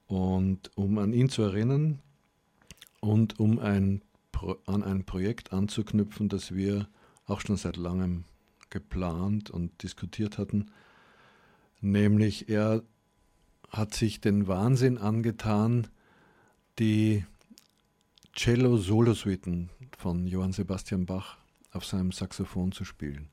[0.08, 1.99] Und um an ihn zu erinnern
[2.99, 4.01] und um ein,
[4.66, 6.88] an ein Projekt anzuknüpfen, das wir
[7.28, 8.24] auch schon seit langem
[8.70, 10.72] geplant und diskutiert hatten,
[11.82, 12.82] nämlich er
[13.70, 15.88] hat sich den Wahnsinn angetan,
[16.80, 17.26] die
[18.34, 21.38] Cello-Solosuiten von Johann Sebastian Bach
[21.72, 23.30] auf seinem Saxophon zu spielen.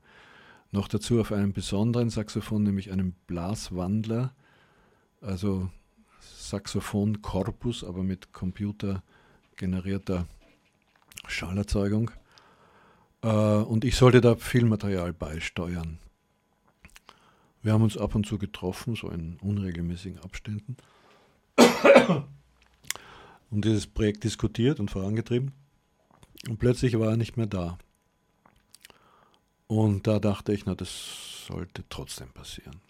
[0.71, 4.33] Noch dazu auf einem besonderen Saxophon, nämlich einem Blaswandler,
[5.19, 5.69] also
[6.21, 10.27] Saxophon-Korpus, aber mit computergenerierter
[11.27, 12.11] Schallerzeugung.
[13.21, 15.99] Äh, und ich sollte da viel Material beisteuern.
[17.61, 20.77] Wir haben uns ab und zu getroffen, so in unregelmäßigen Abständen,
[23.51, 25.51] und dieses Projekt diskutiert und vorangetrieben.
[26.47, 27.77] Und plötzlich war er nicht mehr da.
[29.71, 32.81] Und da dachte ich, na, das sollte trotzdem passieren.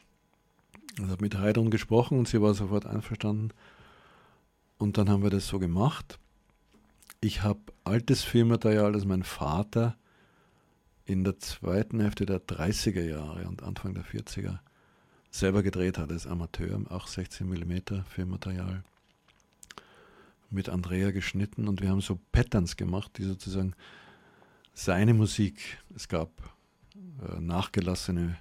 [0.98, 3.52] Ich habe mit Heidrun gesprochen und sie war sofort einverstanden.
[4.80, 6.18] Und dann haben wir das so gemacht.
[7.20, 9.96] Ich habe altes Filmmaterial, das mein Vater
[11.06, 14.58] in der zweiten Hälfte der 30er Jahre und Anfang der 40er
[15.30, 18.84] selber gedreht hat als Amateur, auch 16 mm Filmmaterial
[20.50, 23.76] mit Andrea geschnitten und wir haben so Patterns gemacht, die sozusagen
[24.74, 26.32] seine Musik, es gab
[26.96, 28.38] äh, nachgelassene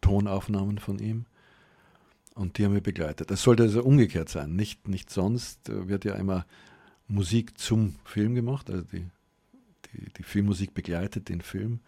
[0.00, 1.26] Tonaufnahmen von ihm
[2.34, 3.30] und die haben wir begleitet.
[3.30, 6.46] Das sollte also umgekehrt sein, nicht, nicht sonst äh, wird ja immer
[7.08, 9.06] Musik zum Film gemacht, also die,
[9.92, 11.80] die, die Filmmusik begleitet den Film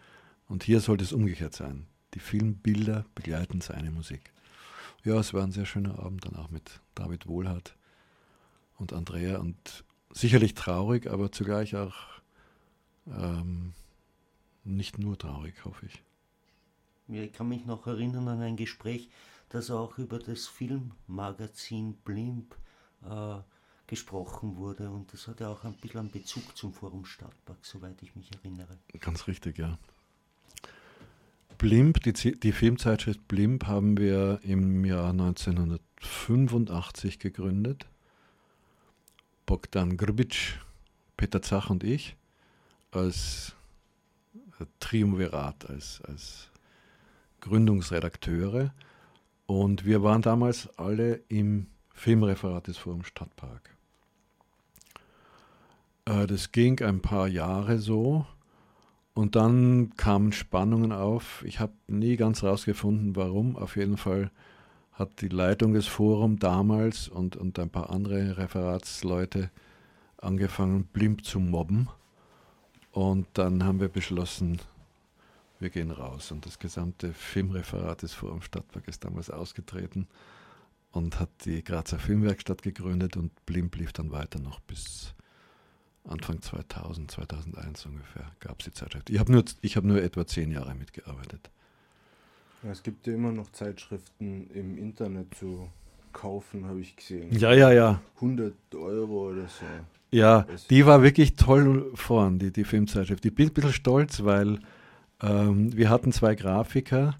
[0.47, 1.87] und hier sollte es umgekehrt sein.
[2.13, 4.31] Die Filmbilder begleiten seine Musik.
[5.03, 7.75] Ja, es war ein sehr schöner Abend dann auch mit David Wohlhardt
[8.77, 11.95] und Andrea und sicherlich traurig, aber zugleich auch
[13.07, 13.73] ähm,
[14.65, 16.01] nicht nur traurig, hoffe ich.
[17.07, 19.09] Ich kann mich noch erinnern an ein Gespräch,
[19.49, 22.55] das auch über das Filmmagazin Blimp
[23.03, 23.37] äh,
[23.87, 28.15] gesprochen wurde und das hatte auch ein bisschen einen Bezug zum Forum Stadtpark, soweit ich
[28.15, 28.79] mich erinnere.
[28.99, 29.77] Ganz richtig, ja.
[31.59, 37.85] Blimp, die, die Filmzeitschrift Blimp haben wir im Jahr 1985 gegründet.
[39.45, 40.59] Bogdan Grbic,
[41.15, 42.15] Peter Zach und ich
[42.91, 43.54] als
[44.79, 46.49] Triumvirat, als, als
[47.41, 48.73] Gründungsredakteure.
[49.45, 53.75] Und wir waren damals alle im Filmreferat des Forum Stadtpark.
[56.05, 58.25] Äh, das ging ein paar Jahre so.
[59.13, 61.43] Und dann kamen Spannungen auf.
[61.45, 63.55] Ich habe nie ganz herausgefunden, warum.
[63.55, 64.29] Auf jeden Fall
[64.91, 69.51] hat die Leitung des Forums damals und, und ein paar andere Referatsleute
[70.17, 71.87] angefangen, Blimp zu mobben.
[72.95, 74.61] Und dann haben wir beschlossen,
[75.59, 76.31] wir gehen raus.
[76.31, 80.07] Und das gesamte Filmreferat des Forum Stadtpark ist damals ausgetreten
[80.93, 85.13] und hat die Grazer Filmwerkstatt gegründet und Blimp lief dann weiter noch bis
[86.05, 89.09] Anfang 2000, 2001 ungefähr gab es die Zeitschrift.
[89.09, 91.51] Ich habe nur, hab nur etwa zehn Jahre mitgearbeitet.
[92.63, 95.69] Ja, es gibt ja immer noch Zeitschriften im Internet zu
[96.13, 97.37] kaufen, habe ich gesehen.
[97.37, 98.01] Ja, ja, ja.
[98.15, 99.65] 100 Euro oder so.
[100.15, 103.25] Ja, die war wirklich toll vorn, die, die Filmzeitschrift.
[103.25, 104.59] Ich bin ein bisschen stolz, weil
[105.21, 107.19] ähm, wir hatten zwei Grafiker,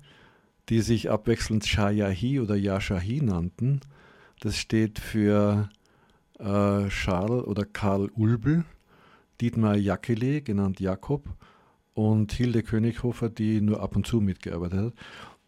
[0.69, 3.81] die sich abwechselnd Shayahi oder Yashahi nannten.
[4.39, 5.67] Das steht für
[6.39, 8.63] äh, Charles oder Karl Ulbel.
[9.41, 11.27] Dietmar Jackele, genannt Jakob,
[11.95, 14.93] und Hilde Könighofer, die nur ab und zu mitgearbeitet hat.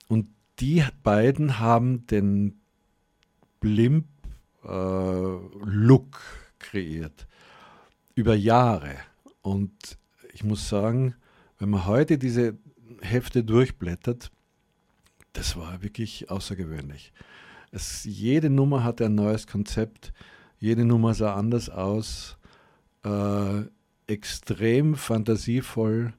[0.09, 0.27] Und
[0.59, 2.59] die beiden haben den
[3.61, 4.03] Blimp-Look
[4.65, 7.26] äh, kreiert
[8.17, 8.95] über Jahre.
[9.41, 9.97] Und
[10.33, 11.15] ich muss sagen,
[11.59, 12.57] wenn man heute diese
[13.01, 14.31] Hefte durchblättert,
[15.33, 17.13] das war wirklich außergewöhnlich.
[17.71, 20.13] Es, jede Nummer hatte ein neues Konzept,
[20.57, 22.37] jede Nummer sah anders aus.
[23.03, 23.65] Äh,
[24.07, 26.13] extrem fantasievoll.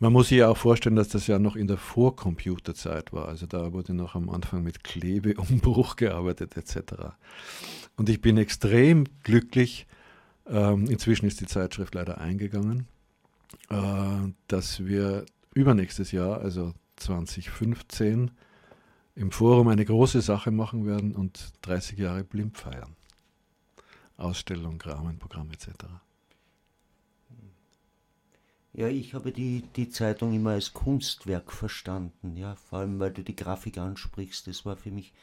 [0.00, 3.28] Man muss sich ja auch vorstellen, dass das ja noch in der Vorcomputerzeit war.
[3.28, 7.14] Also da wurde noch am Anfang mit Klebeumbruch gearbeitet etc.
[7.96, 9.86] Und ich bin extrem glücklich.
[10.52, 12.86] Ähm, inzwischen ist die Zeitschrift leider eingegangen,
[13.70, 15.24] äh, dass wir
[15.54, 18.30] übernächstes Jahr, also 2015,
[19.14, 22.94] im Forum eine große Sache machen werden und 30 Jahre Blimp feiern.
[24.18, 25.68] Ausstellung, Rahmenprogramm etc.
[28.74, 33.22] Ja, ich habe die, die Zeitung immer als Kunstwerk verstanden, ja, vor allem weil du
[33.22, 34.46] die Grafik ansprichst.
[34.46, 35.14] Das war für mich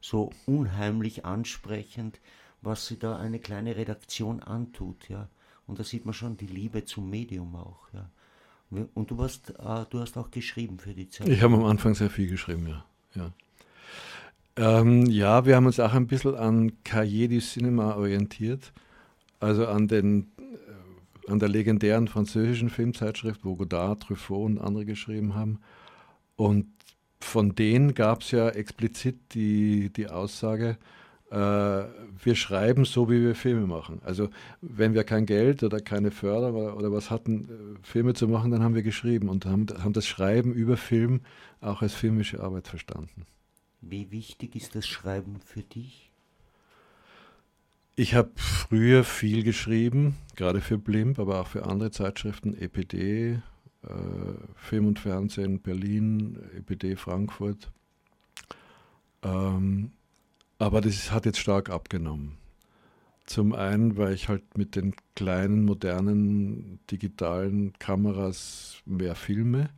[0.00, 2.18] so unheimlich ansprechend,
[2.62, 5.28] was sie da eine kleine Redaktion antut, ja.
[5.66, 7.88] Und da sieht man schon die Liebe zum Medium auch.
[7.92, 8.10] Ja.
[8.94, 11.28] Und du, warst, äh, du hast auch geschrieben für die Zeit.
[11.28, 12.84] Ich habe am Anfang sehr viel geschrieben, ja.
[13.14, 13.32] Ja.
[14.56, 18.72] Ähm, ja, wir haben uns auch ein bisschen an Cahiers du Cinema orientiert,
[19.38, 25.34] also an, den, äh, an der legendären französischen Filmzeitschrift, wo Godard, Truffaut und andere geschrieben
[25.34, 25.60] haben.
[26.36, 26.66] Und
[27.20, 30.78] von denen gab es ja explizit die, die Aussage,
[31.30, 34.00] wir schreiben so, wie wir Filme machen.
[34.04, 38.26] Also wenn wir kein Geld oder keine Förder oder, oder was hatten, äh, Filme zu
[38.26, 41.20] machen, dann haben wir geschrieben und haben, haben das Schreiben über Film
[41.60, 43.26] auch als filmische Arbeit verstanden.
[43.80, 46.10] Wie wichtig ist das Schreiben für dich?
[47.94, 53.38] Ich habe früher viel geschrieben, gerade für Blimp, aber auch für andere Zeitschriften, EPD, äh,
[54.56, 57.70] Film und Fernsehen Berlin, EPD Frankfurt.
[59.22, 59.92] Ähm,
[60.60, 62.36] aber das hat jetzt stark abgenommen.
[63.24, 69.70] Zum einen, weil ich halt mit den kleinen, modernen, digitalen Kameras mehr filme.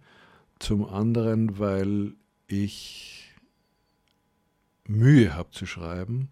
[0.59, 2.14] Zum anderen, weil
[2.49, 3.33] ich
[4.89, 6.30] Mühe habe zu schreiben.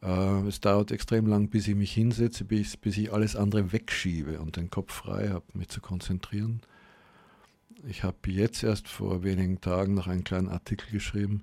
[0.00, 4.40] Äh, es dauert extrem lang, bis ich mich hinsetze, bis, bis ich alles andere wegschiebe
[4.40, 6.62] und den Kopf frei habe, mich zu konzentrieren.
[7.86, 11.42] Ich habe jetzt erst vor wenigen Tagen noch einen kleinen Artikel geschrieben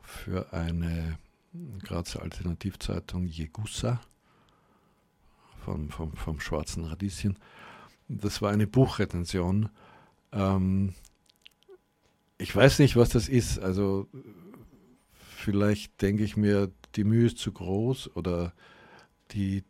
[0.00, 1.18] für eine
[1.82, 4.00] Grazer Alternativzeitung Jegusa
[5.64, 7.38] vom, vom, vom Schwarzen Radieschen.
[8.08, 9.68] Das war eine Buchretention.
[10.32, 10.94] Ähm,
[12.38, 13.58] ich weiß nicht, was das ist.
[13.58, 14.08] Also
[15.12, 18.52] vielleicht denke ich mir, die Mühe ist zu groß oder
[19.32, 19.64] die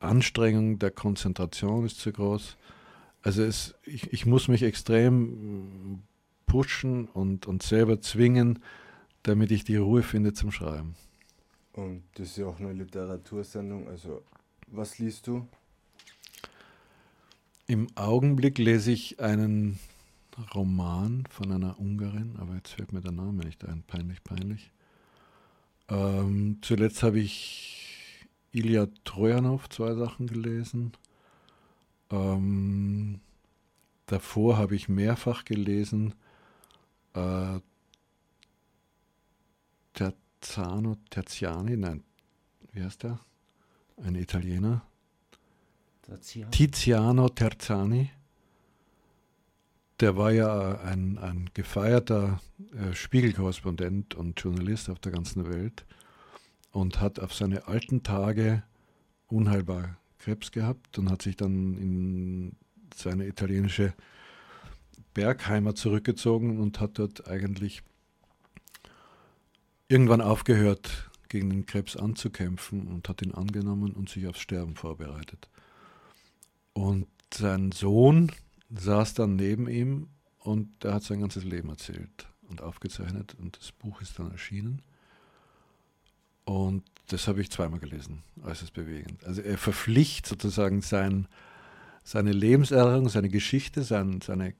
[0.00, 2.56] Anstrengung der Konzentration ist zu groß.
[3.22, 6.02] Also es, ich, ich muss mich extrem
[6.46, 8.60] pushen und, und selber zwingen,
[9.22, 10.94] damit ich die Ruhe finde zum Schreiben.
[11.74, 13.88] Und das ist ja auch eine Literatursendung.
[13.88, 14.22] Also,
[14.68, 15.46] was liest du?
[17.66, 19.78] Im Augenblick lese ich einen
[20.54, 23.82] Roman von einer Ungarin, aber jetzt fällt mir der Name nicht ein.
[23.86, 24.70] Peinlich, peinlich.
[25.88, 30.92] Ähm, zuletzt habe ich Ilya Trojanov zwei Sachen gelesen.
[32.10, 33.20] Ähm,
[34.06, 36.14] davor habe ich mehrfach gelesen
[37.14, 37.58] äh,
[40.44, 42.04] Terzano Terziani, nein,
[42.72, 43.18] wie heißt der?
[43.96, 44.82] Ein Italiener.
[46.02, 46.50] Terziano.
[46.50, 48.10] Tiziano Terzani.
[50.00, 52.40] Der war ja ein, ein gefeierter
[52.72, 55.86] äh, Spiegelkorrespondent und Journalist auf der ganzen Welt
[56.72, 58.64] und hat auf seine alten Tage
[59.28, 62.56] unheilbar Krebs gehabt und hat sich dann in
[62.94, 63.94] seine italienische
[65.14, 67.82] Bergheimer zurückgezogen und hat dort eigentlich
[69.88, 75.48] irgendwann aufgehört, gegen den Krebs anzukämpfen und hat ihn angenommen und sich aufs Sterben vorbereitet.
[76.72, 78.30] Und sein Sohn,
[78.70, 80.08] saß dann neben ihm
[80.38, 84.82] und er hat sein ganzes Leben erzählt und aufgezeichnet und das Buch ist dann erschienen.
[86.44, 89.24] Und das habe ich zweimal gelesen, äußerst bewegend.
[89.24, 91.26] Also er verpflichtet sozusagen sein,
[92.02, 94.54] seine Lebenserfahrung, seine Geschichte, sein, seine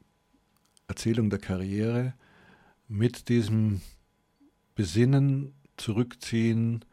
[0.88, 2.14] Erzählung der Karriere
[2.88, 3.82] mit diesem
[4.74, 6.84] Besinnen, Zurückziehen,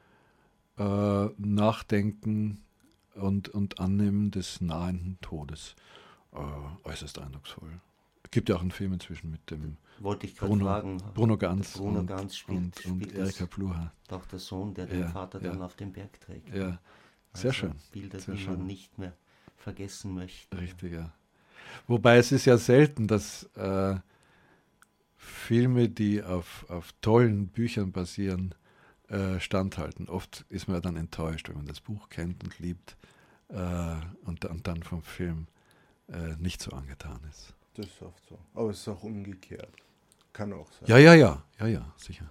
[0.77, 2.63] äh, Nachdenken
[3.15, 5.75] und, und Annehmen des nahenden Todes
[6.34, 7.79] äh, äußerst eindrucksvoll.
[8.23, 10.97] Es gibt ja auch einen Film inzwischen mit dem Wollte ich Bruno, fragen.
[11.13, 13.91] Bruno Ganz, Bruno und, Ganz spielt, und, und spielt Erika Pluha.
[14.07, 15.51] Doch der Sohn, der den Vater ja.
[15.51, 16.47] dann auf den Berg trägt.
[16.49, 16.79] Ja,
[17.34, 17.73] sehr also schön.
[17.91, 18.53] Bilder, sehr die schön.
[18.53, 19.13] man nicht mehr
[19.57, 20.57] vergessen möchte.
[20.57, 21.11] Richtig, ja.
[21.88, 23.95] Wobei es ist ja selten, dass äh,
[25.22, 28.55] Filme, die auf, auf tollen Büchern basieren,
[29.07, 30.09] äh, standhalten.
[30.09, 32.97] Oft ist man dann enttäuscht, wenn man das Buch kennt und liebt
[33.49, 33.95] äh,
[34.26, 35.47] und, und dann vom Film
[36.07, 37.53] äh, nicht so angetan ist.
[37.76, 38.39] Das ist oft so.
[38.55, 39.72] Aber es ist auch umgekehrt.
[40.34, 40.88] Kann auch sein.
[40.88, 42.30] Ja, ja, ja, ja, ja, sicher.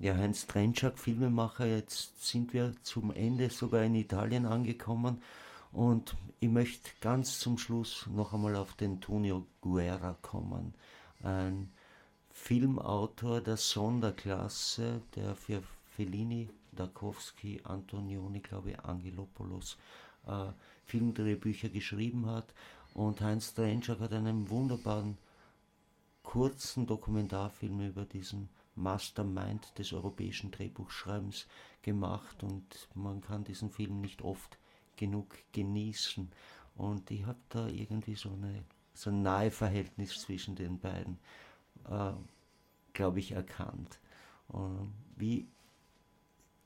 [0.00, 5.22] Ja, Heinz Trenczak, Filmemacher, jetzt sind wir zum Ende sogar in Italien angekommen
[5.72, 10.74] und ich möchte ganz zum Schluss noch einmal auf den Tonio Guerra kommen.
[11.22, 11.70] Ein
[12.30, 19.76] Filmautor der Sonderklasse, der für Fellini, Darkowski, Antonioni, glaube ich, Angelopoulos
[20.26, 20.46] äh,
[20.84, 22.54] Filmdrehbücher geschrieben hat.
[22.94, 25.18] Und Heinz Trenczak hat einen wunderbaren
[26.22, 31.46] kurzen Dokumentarfilm über diesen Mastermind des europäischen Drehbuchschreibens
[31.82, 34.58] gemacht und man kann diesen Film nicht oft
[34.96, 36.30] genug genießen.
[36.76, 38.64] Und ich habe da irgendwie so, eine,
[38.94, 41.18] so ein nahe Verhältnis zwischen den beiden,
[41.88, 42.12] äh,
[42.92, 43.98] glaube ich, erkannt.
[44.48, 45.46] Und wie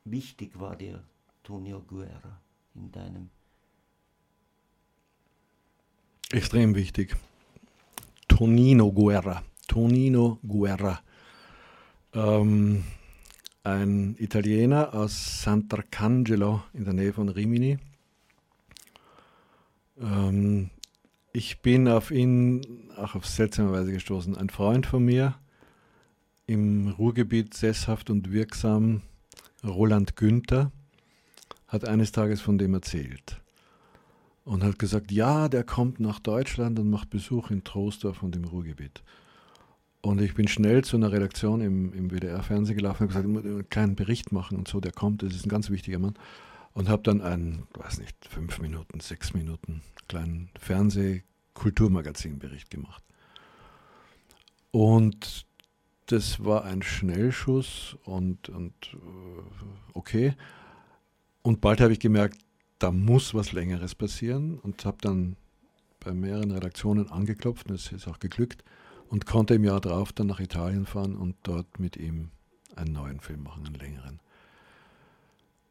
[0.04, 1.04] wichtig war dir
[1.42, 2.40] Tonio Guerra
[2.74, 3.30] in deinem
[6.34, 7.14] Extrem wichtig.
[8.26, 9.44] Tonino Guerra.
[9.68, 11.00] Tonino Guerra.
[12.12, 12.82] Ähm,
[13.62, 17.78] ein Italiener aus Sant'Arcangelo in der Nähe von Rimini.
[20.00, 20.70] Ähm,
[21.34, 24.38] ich bin auf ihn auch auf seltsame Weise gestoßen.
[24.38, 25.34] Ein Freund von mir,
[26.46, 29.02] im Ruhrgebiet sesshaft und wirksam,
[29.66, 30.70] Roland Günther,
[31.66, 33.40] hat eines Tages von dem erzählt
[34.44, 38.44] und hat gesagt, ja, der kommt nach Deutschland und macht Besuch in Troisdorf und im
[38.44, 39.02] Ruhrgebiet.
[40.02, 43.44] Und ich bin schnell zu einer Redaktion im, im WDR-Fernsehen gelaufen und gesagt, ich muss
[43.44, 46.14] einen kleinen Bericht machen und so, der kommt, das ist ein ganz wichtiger Mann.
[46.74, 53.04] Und habe dann einen, weiß nicht, fünf Minuten, sechs Minuten kleinen Fernseh-Kulturmagazin-Bericht gemacht.
[54.70, 55.46] Und
[56.06, 58.96] das war ein Schnellschuss und, und äh,
[59.94, 60.34] okay.
[61.42, 62.38] Und bald habe ich gemerkt,
[62.78, 65.36] da muss was Längeres passieren und habe dann
[66.00, 68.64] bei mehreren Redaktionen angeklopft es ist auch geglückt
[69.08, 72.30] und konnte im Jahr darauf dann nach Italien fahren und dort mit ihm
[72.76, 74.20] einen neuen Film machen, einen längeren.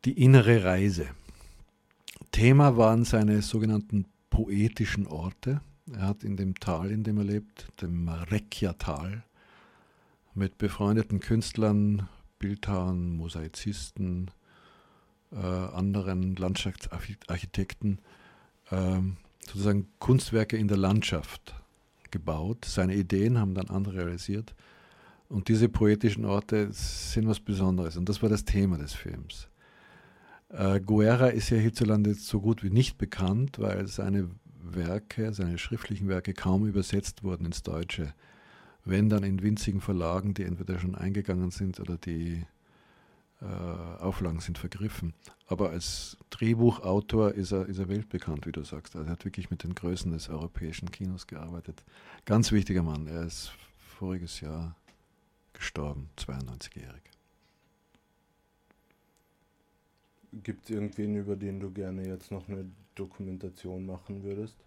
[0.06, 1.08] Die innere Reise.
[2.34, 5.62] Thema waren seine sogenannten poetischen Orte.
[5.94, 9.24] Er hat in dem Tal, in dem er lebt, dem Marecchia-Tal,
[10.34, 14.30] mit befreundeten Künstlern, Bildhauern, Mosaizisten,
[15.32, 18.00] äh, anderen Landschaftsarchitekten
[18.72, 19.00] äh,
[19.48, 21.56] sozusagen Kunstwerke in der Landschaft
[22.12, 22.66] gebaut.
[22.66, 24.54] Seine Ideen haben dann andere realisiert.
[25.30, 27.96] Und diese poetischen Orte sind was Besonderes.
[27.96, 29.48] Und das war das Thema des Films.
[30.54, 34.30] Äh, Guerra ist ja hierzulande so gut wie nicht bekannt, weil seine
[34.62, 38.14] Werke, seine schriftlichen Werke kaum übersetzt wurden ins Deutsche.
[38.86, 42.46] Wenn dann in winzigen Verlagen, die entweder schon eingegangen sind oder die
[43.42, 45.14] äh, Auflagen sind vergriffen.
[45.48, 48.96] Aber als Drehbuchautor ist er, ist er weltbekannt, wie du sagst.
[48.96, 51.84] Also er hat wirklich mit den Größen des europäischen Kinos gearbeitet.
[52.26, 53.08] Ganz wichtiger Mann.
[53.08, 53.54] Er ist
[53.98, 54.76] voriges Jahr
[55.54, 57.13] gestorben, 92-jährig.
[60.42, 62.66] Gibt es irgendwen, über den du gerne jetzt noch eine
[62.96, 64.58] Dokumentation machen würdest?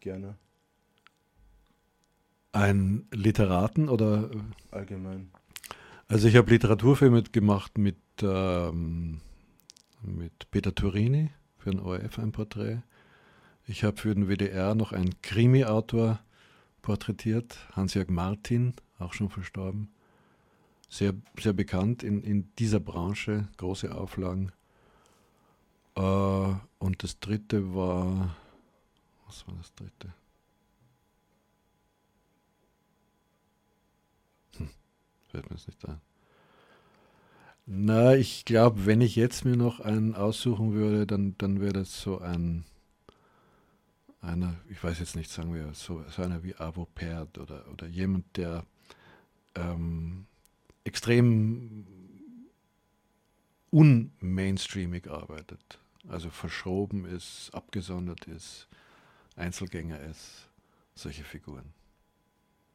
[0.00, 0.36] Gerne.
[2.52, 4.30] Ein Literaten oder?
[4.70, 5.30] Allgemein.
[6.08, 9.20] Also ich habe Literaturfilme gemacht mit, ähm,
[10.02, 12.82] mit Peter Turini für ein ORF ein Porträt.
[13.66, 16.20] Ich habe für den WDR noch einen Krimi-Autor
[16.82, 19.92] porträtiert, Hans-Jörg Martin, auch schon verstorben.
[20.92, 24.52] Sehr, sehr bekannt in, in dieser Branche, große Auflagen.
[25.94, 28.36] Äh, und das dritte war,
[29.24, 30.12] was war das dritte?
[35.28, 35.98] Fällt mir jetzt nicht ein.
[37.64, 42.02] Na, ich glaube, wenn ich jetzt mir noch einen aussuchen würde, dann, dann wäre das
[42.02, 42.66] so ein,
[44.20, 47.86] einer, ich weiß jetzt nicht, sagen wir, so, so einer wie Avo Pert oder, oder
[47.86, 48.66] jemand, der
[49.54, 50.26] ähm,
[50.84, 51.86] extrem
[53.70, 55.78] unmainstreamig arbeitet.
[56.08, 58.68] Also verschroben ist, abgesondert ist,
[59.36, 60.48] Einzelgänger ist,
[60.94, 61.72] solche Figuren.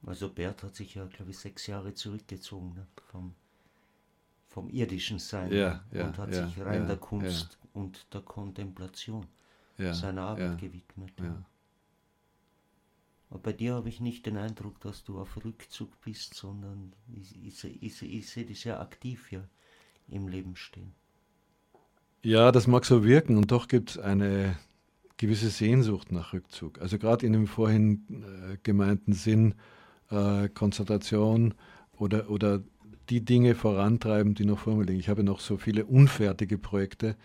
[0.05, 2.87] Also Bert hat sich ja, glaube ich, sechs Jahre zurückgezogen ne?
[3.11, 3.35] vom,
[4.47, 9.27] vom irdischen Sein ja, ja, und hat ja, sich rein der Kunst und der Kontemplation
[9.77, 11.13] seiner Arbeit gewidmet.
[13.29, 17.35] Aber bei dir habe ich nicht den Eindruck, dass du auf Rückzug bist, sondern ich,
[17.43, 19.43] ich, ich, ich sehe dich sehr aktiv ja
[20.09, 20.93] im Leben stehen.
[22.23, 24.57] Ja, das mag so wirken und doch gibt es eine
[25.17, 26.79] gewisse Sehnsucht nach Rückzug.
[26.79, 29.55] Also gerade in dem vorhin äh, gemeinten Sinn,
[30.09, 31.53] äh, Konzentration
[31.97, 32.61] oder, oder
[33.09, 34.99] die Dinge vorantreiben, die noch vor mir liegen.
[34.99, 37.15] Ich habe noch so viele unfertige Projekte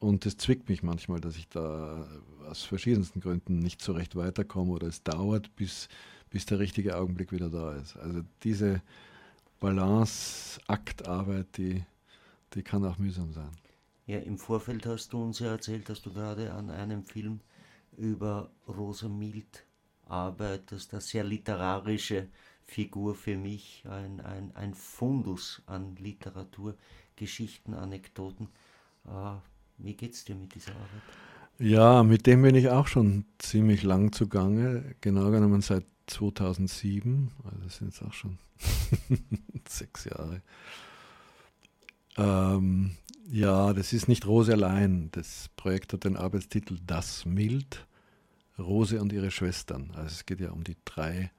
[0.00, 2.06] und es zwickt mich manchmal, dass ich da
[2.48, 5.88] aus verschiedensten Gründen nicht so recht weiterkomme oder es dauert, bis,
[6.30, 7.96] bis der richtige Augenblick wieder da ist.
[7.96, 8.80] Also diese
[9.60, 11.84] Balance-Aktarbeit, die,
[12.54, 13.50] die kann auch mühsam sein.
[14.06, 17.40] Ja, im Vorfeld hast du uns ja erzählt, dass du gerade an einem Film
[17.96, 19.66] über Rosa Mild
[20.06, 22.28] arbeitest, eine sehr literarische
[22.64, 26.76] Figur für mich, ein, ein, ein Fundus an Literatur,
[27.16, 28.48] Geschichten, Anekdoten.
[29.04, 29.36] Äh,
[29.78, 31.02] wie geht's dir mit dieser Arbeit?
[31.58, 37.58] Ja, mit dem bin ich auch schon ziemlich lang zugange, genau genommen seit 2007, also
[37.64, 38.38] das sind jetzt auch schon
[39.68, 40.42] sechs Jahre.
[42.16, 42.92] Ähm,
[43.30, 45.10] ja, das ist nicht Rose allein.
[45.12, 47.86] Das Projekt hat den Arbeitstitel Das Mild.
[48.58, 49.90] Rose und ihre Schwestern.
[49.94, 51.30] Also es geht ja um die drei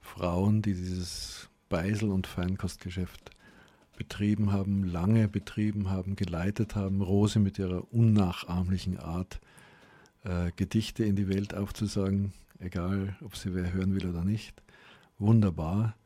[0.00, 3.30] Frauen, die dieses Beisel- und Feinkostgeschäft
[4.00, 7.02] betrieben haben, lange betrieben haben, geleitet haben.
[7.02, 9.42] Rose mit ihrer unnachahmlichen Art,
[10.24, 14.62] äh, Gedichte in die Welt aufzusagen, egal ob sie wer hören will oder nicht.
[15.18, 15.96] Wunderbar.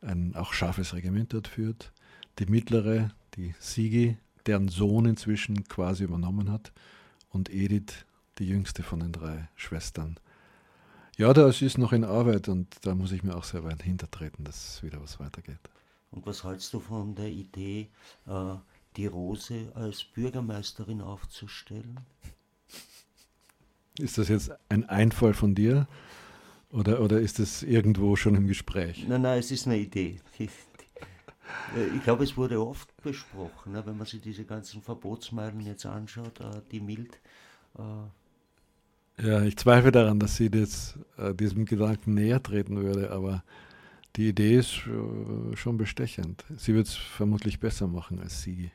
[0.00, 1.92] Ein auch scharfes Regiment dort führt.
[2.40, 4.16] Die mittlere, die Sigi,
[4.46, 6.72] deren Sohn inzwischen quasi übernommen hat.
[7.30, 8.04] Und Edith,
[8.40, 10.16] die jüngste von den drei Schwestern.
[11.16, 14.44] Ja, das ist noch in Arbeit und da muss ich mir auch sehr weit hintertreten,
[14.44, 15.60] dass wieder was weitergeht.
[16.10, 17.88] Und was hältst du von der Idee,
[18.26, 18.54] äh,
[18.96, 22.00] die Rose als Bürgermeisterin aufzustellen?
[23.98, 25.88] Ist das jetzt ein Einfall von dir
[26.70, 29.06] oder, oder ist das irgendwo schon im Gespräch?
[29.08, 30.20] Nein, nein, es ist eine Idee.
[31.94, 36.40] Ich glaube, es wurde oft besprochen, ne, wenn man sich diese ganzen Verbotsmeilen jetzt anschaut,
[36.40, 37.18] äh, die mild.
[37.78, 43.42] Äh ja, ich zweifle daran, dass sie das, äh, diesem Gedanken näher treten würde, aber
[44.18, 46.44] die Idee ist schon bestechend.
[46.56, 48.72] Sie wird es vermutlich besser machen als sie.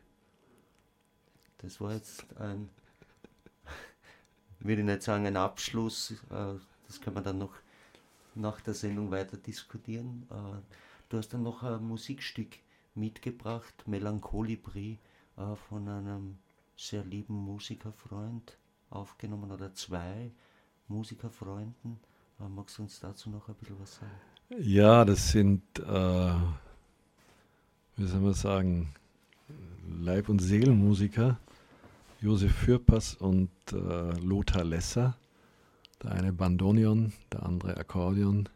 [1.58, 2.70] Das war jetzt ein,
[4.60, 6.12] würde ich nicht sagen, ein Abschluss.
[6.30, 6.56] Äh,
[6.88, 7.54] das können wir dann noch
[8.36, 10.26] nach der Sendung weiter diskutieren.
[10.30, 10.62] Äh,
[11.10, 12.60] du hast dann noch ein Musikstück
[12.96, 14.98] mitgebracht, Melancholibri,
[15.36, 16.38] äh, von einem
[16.78, 18.58] sehr lieben Musikerfreund
[18.90, 20.32] aufgenommen oder zwei
[20.88, 22.00] Musikerfreunden.
[22.40, 24.33] Magst du uns dazu noch ein bisschen was sagen?
[24.50, 26.34] Ja, das sind, äh,
[27.96, 28.94] wie soll man sagen,
[30.00, 31.40] Leib- und Seelenmusiker,
[32.22, 35.18] Josef Fürpass und äh, Lothar Lesser.
[36.02, 38.50] Der eine Bandonion, der andere Akkordeon,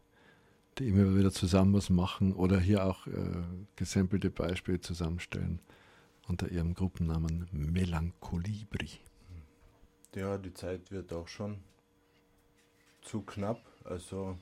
[0.78, 3.12] die immer wieder zusammen was machen oder hier auch äh,
[3.76, 5.60] gesampelte Beispiele zusammenstellen
[6.28, 8.90] unter ihrem Gruppennamen Melancholibri.
[10.16, 11.58] Ja, die Zeit wird auch schon
[13.02, 13.62] zu knapp.
[13.84, 14.38] Also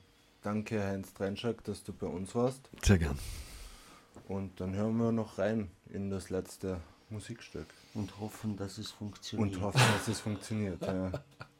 [0.46, 2.70] danke Heinz Trenschak, dass du bei uns warst.
[2.82, 3.18] Sehr gern.
[4.28, 6.80] Und dann hören wir noch rein in das letzte
[7.10, 7.66] Musikstück.
[7.94, 9.56] Und hoffen, dass es funktioniert.
[9.56, 11.10] Und hoffen, dass es funktioniert, ja.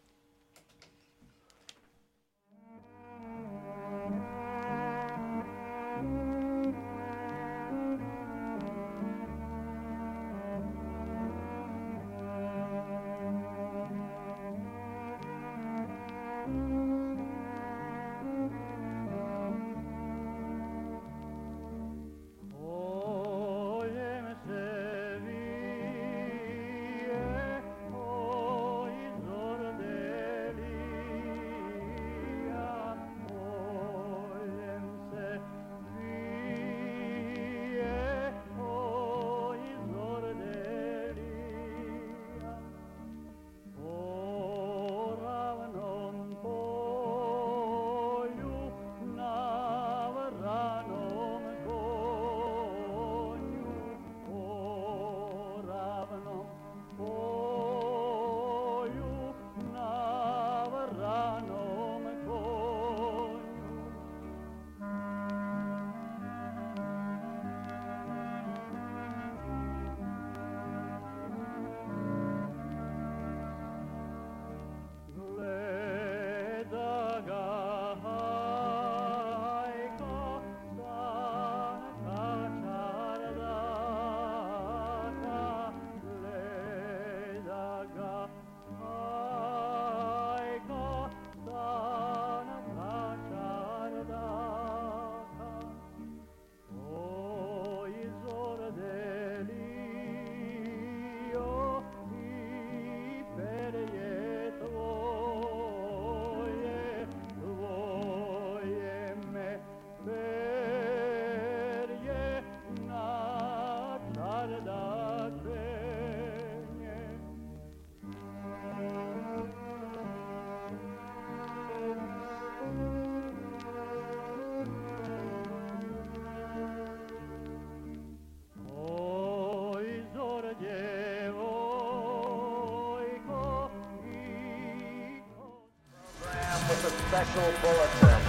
[137.17, 138.21] special bulletin.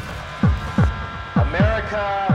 [1.35, 2.26] America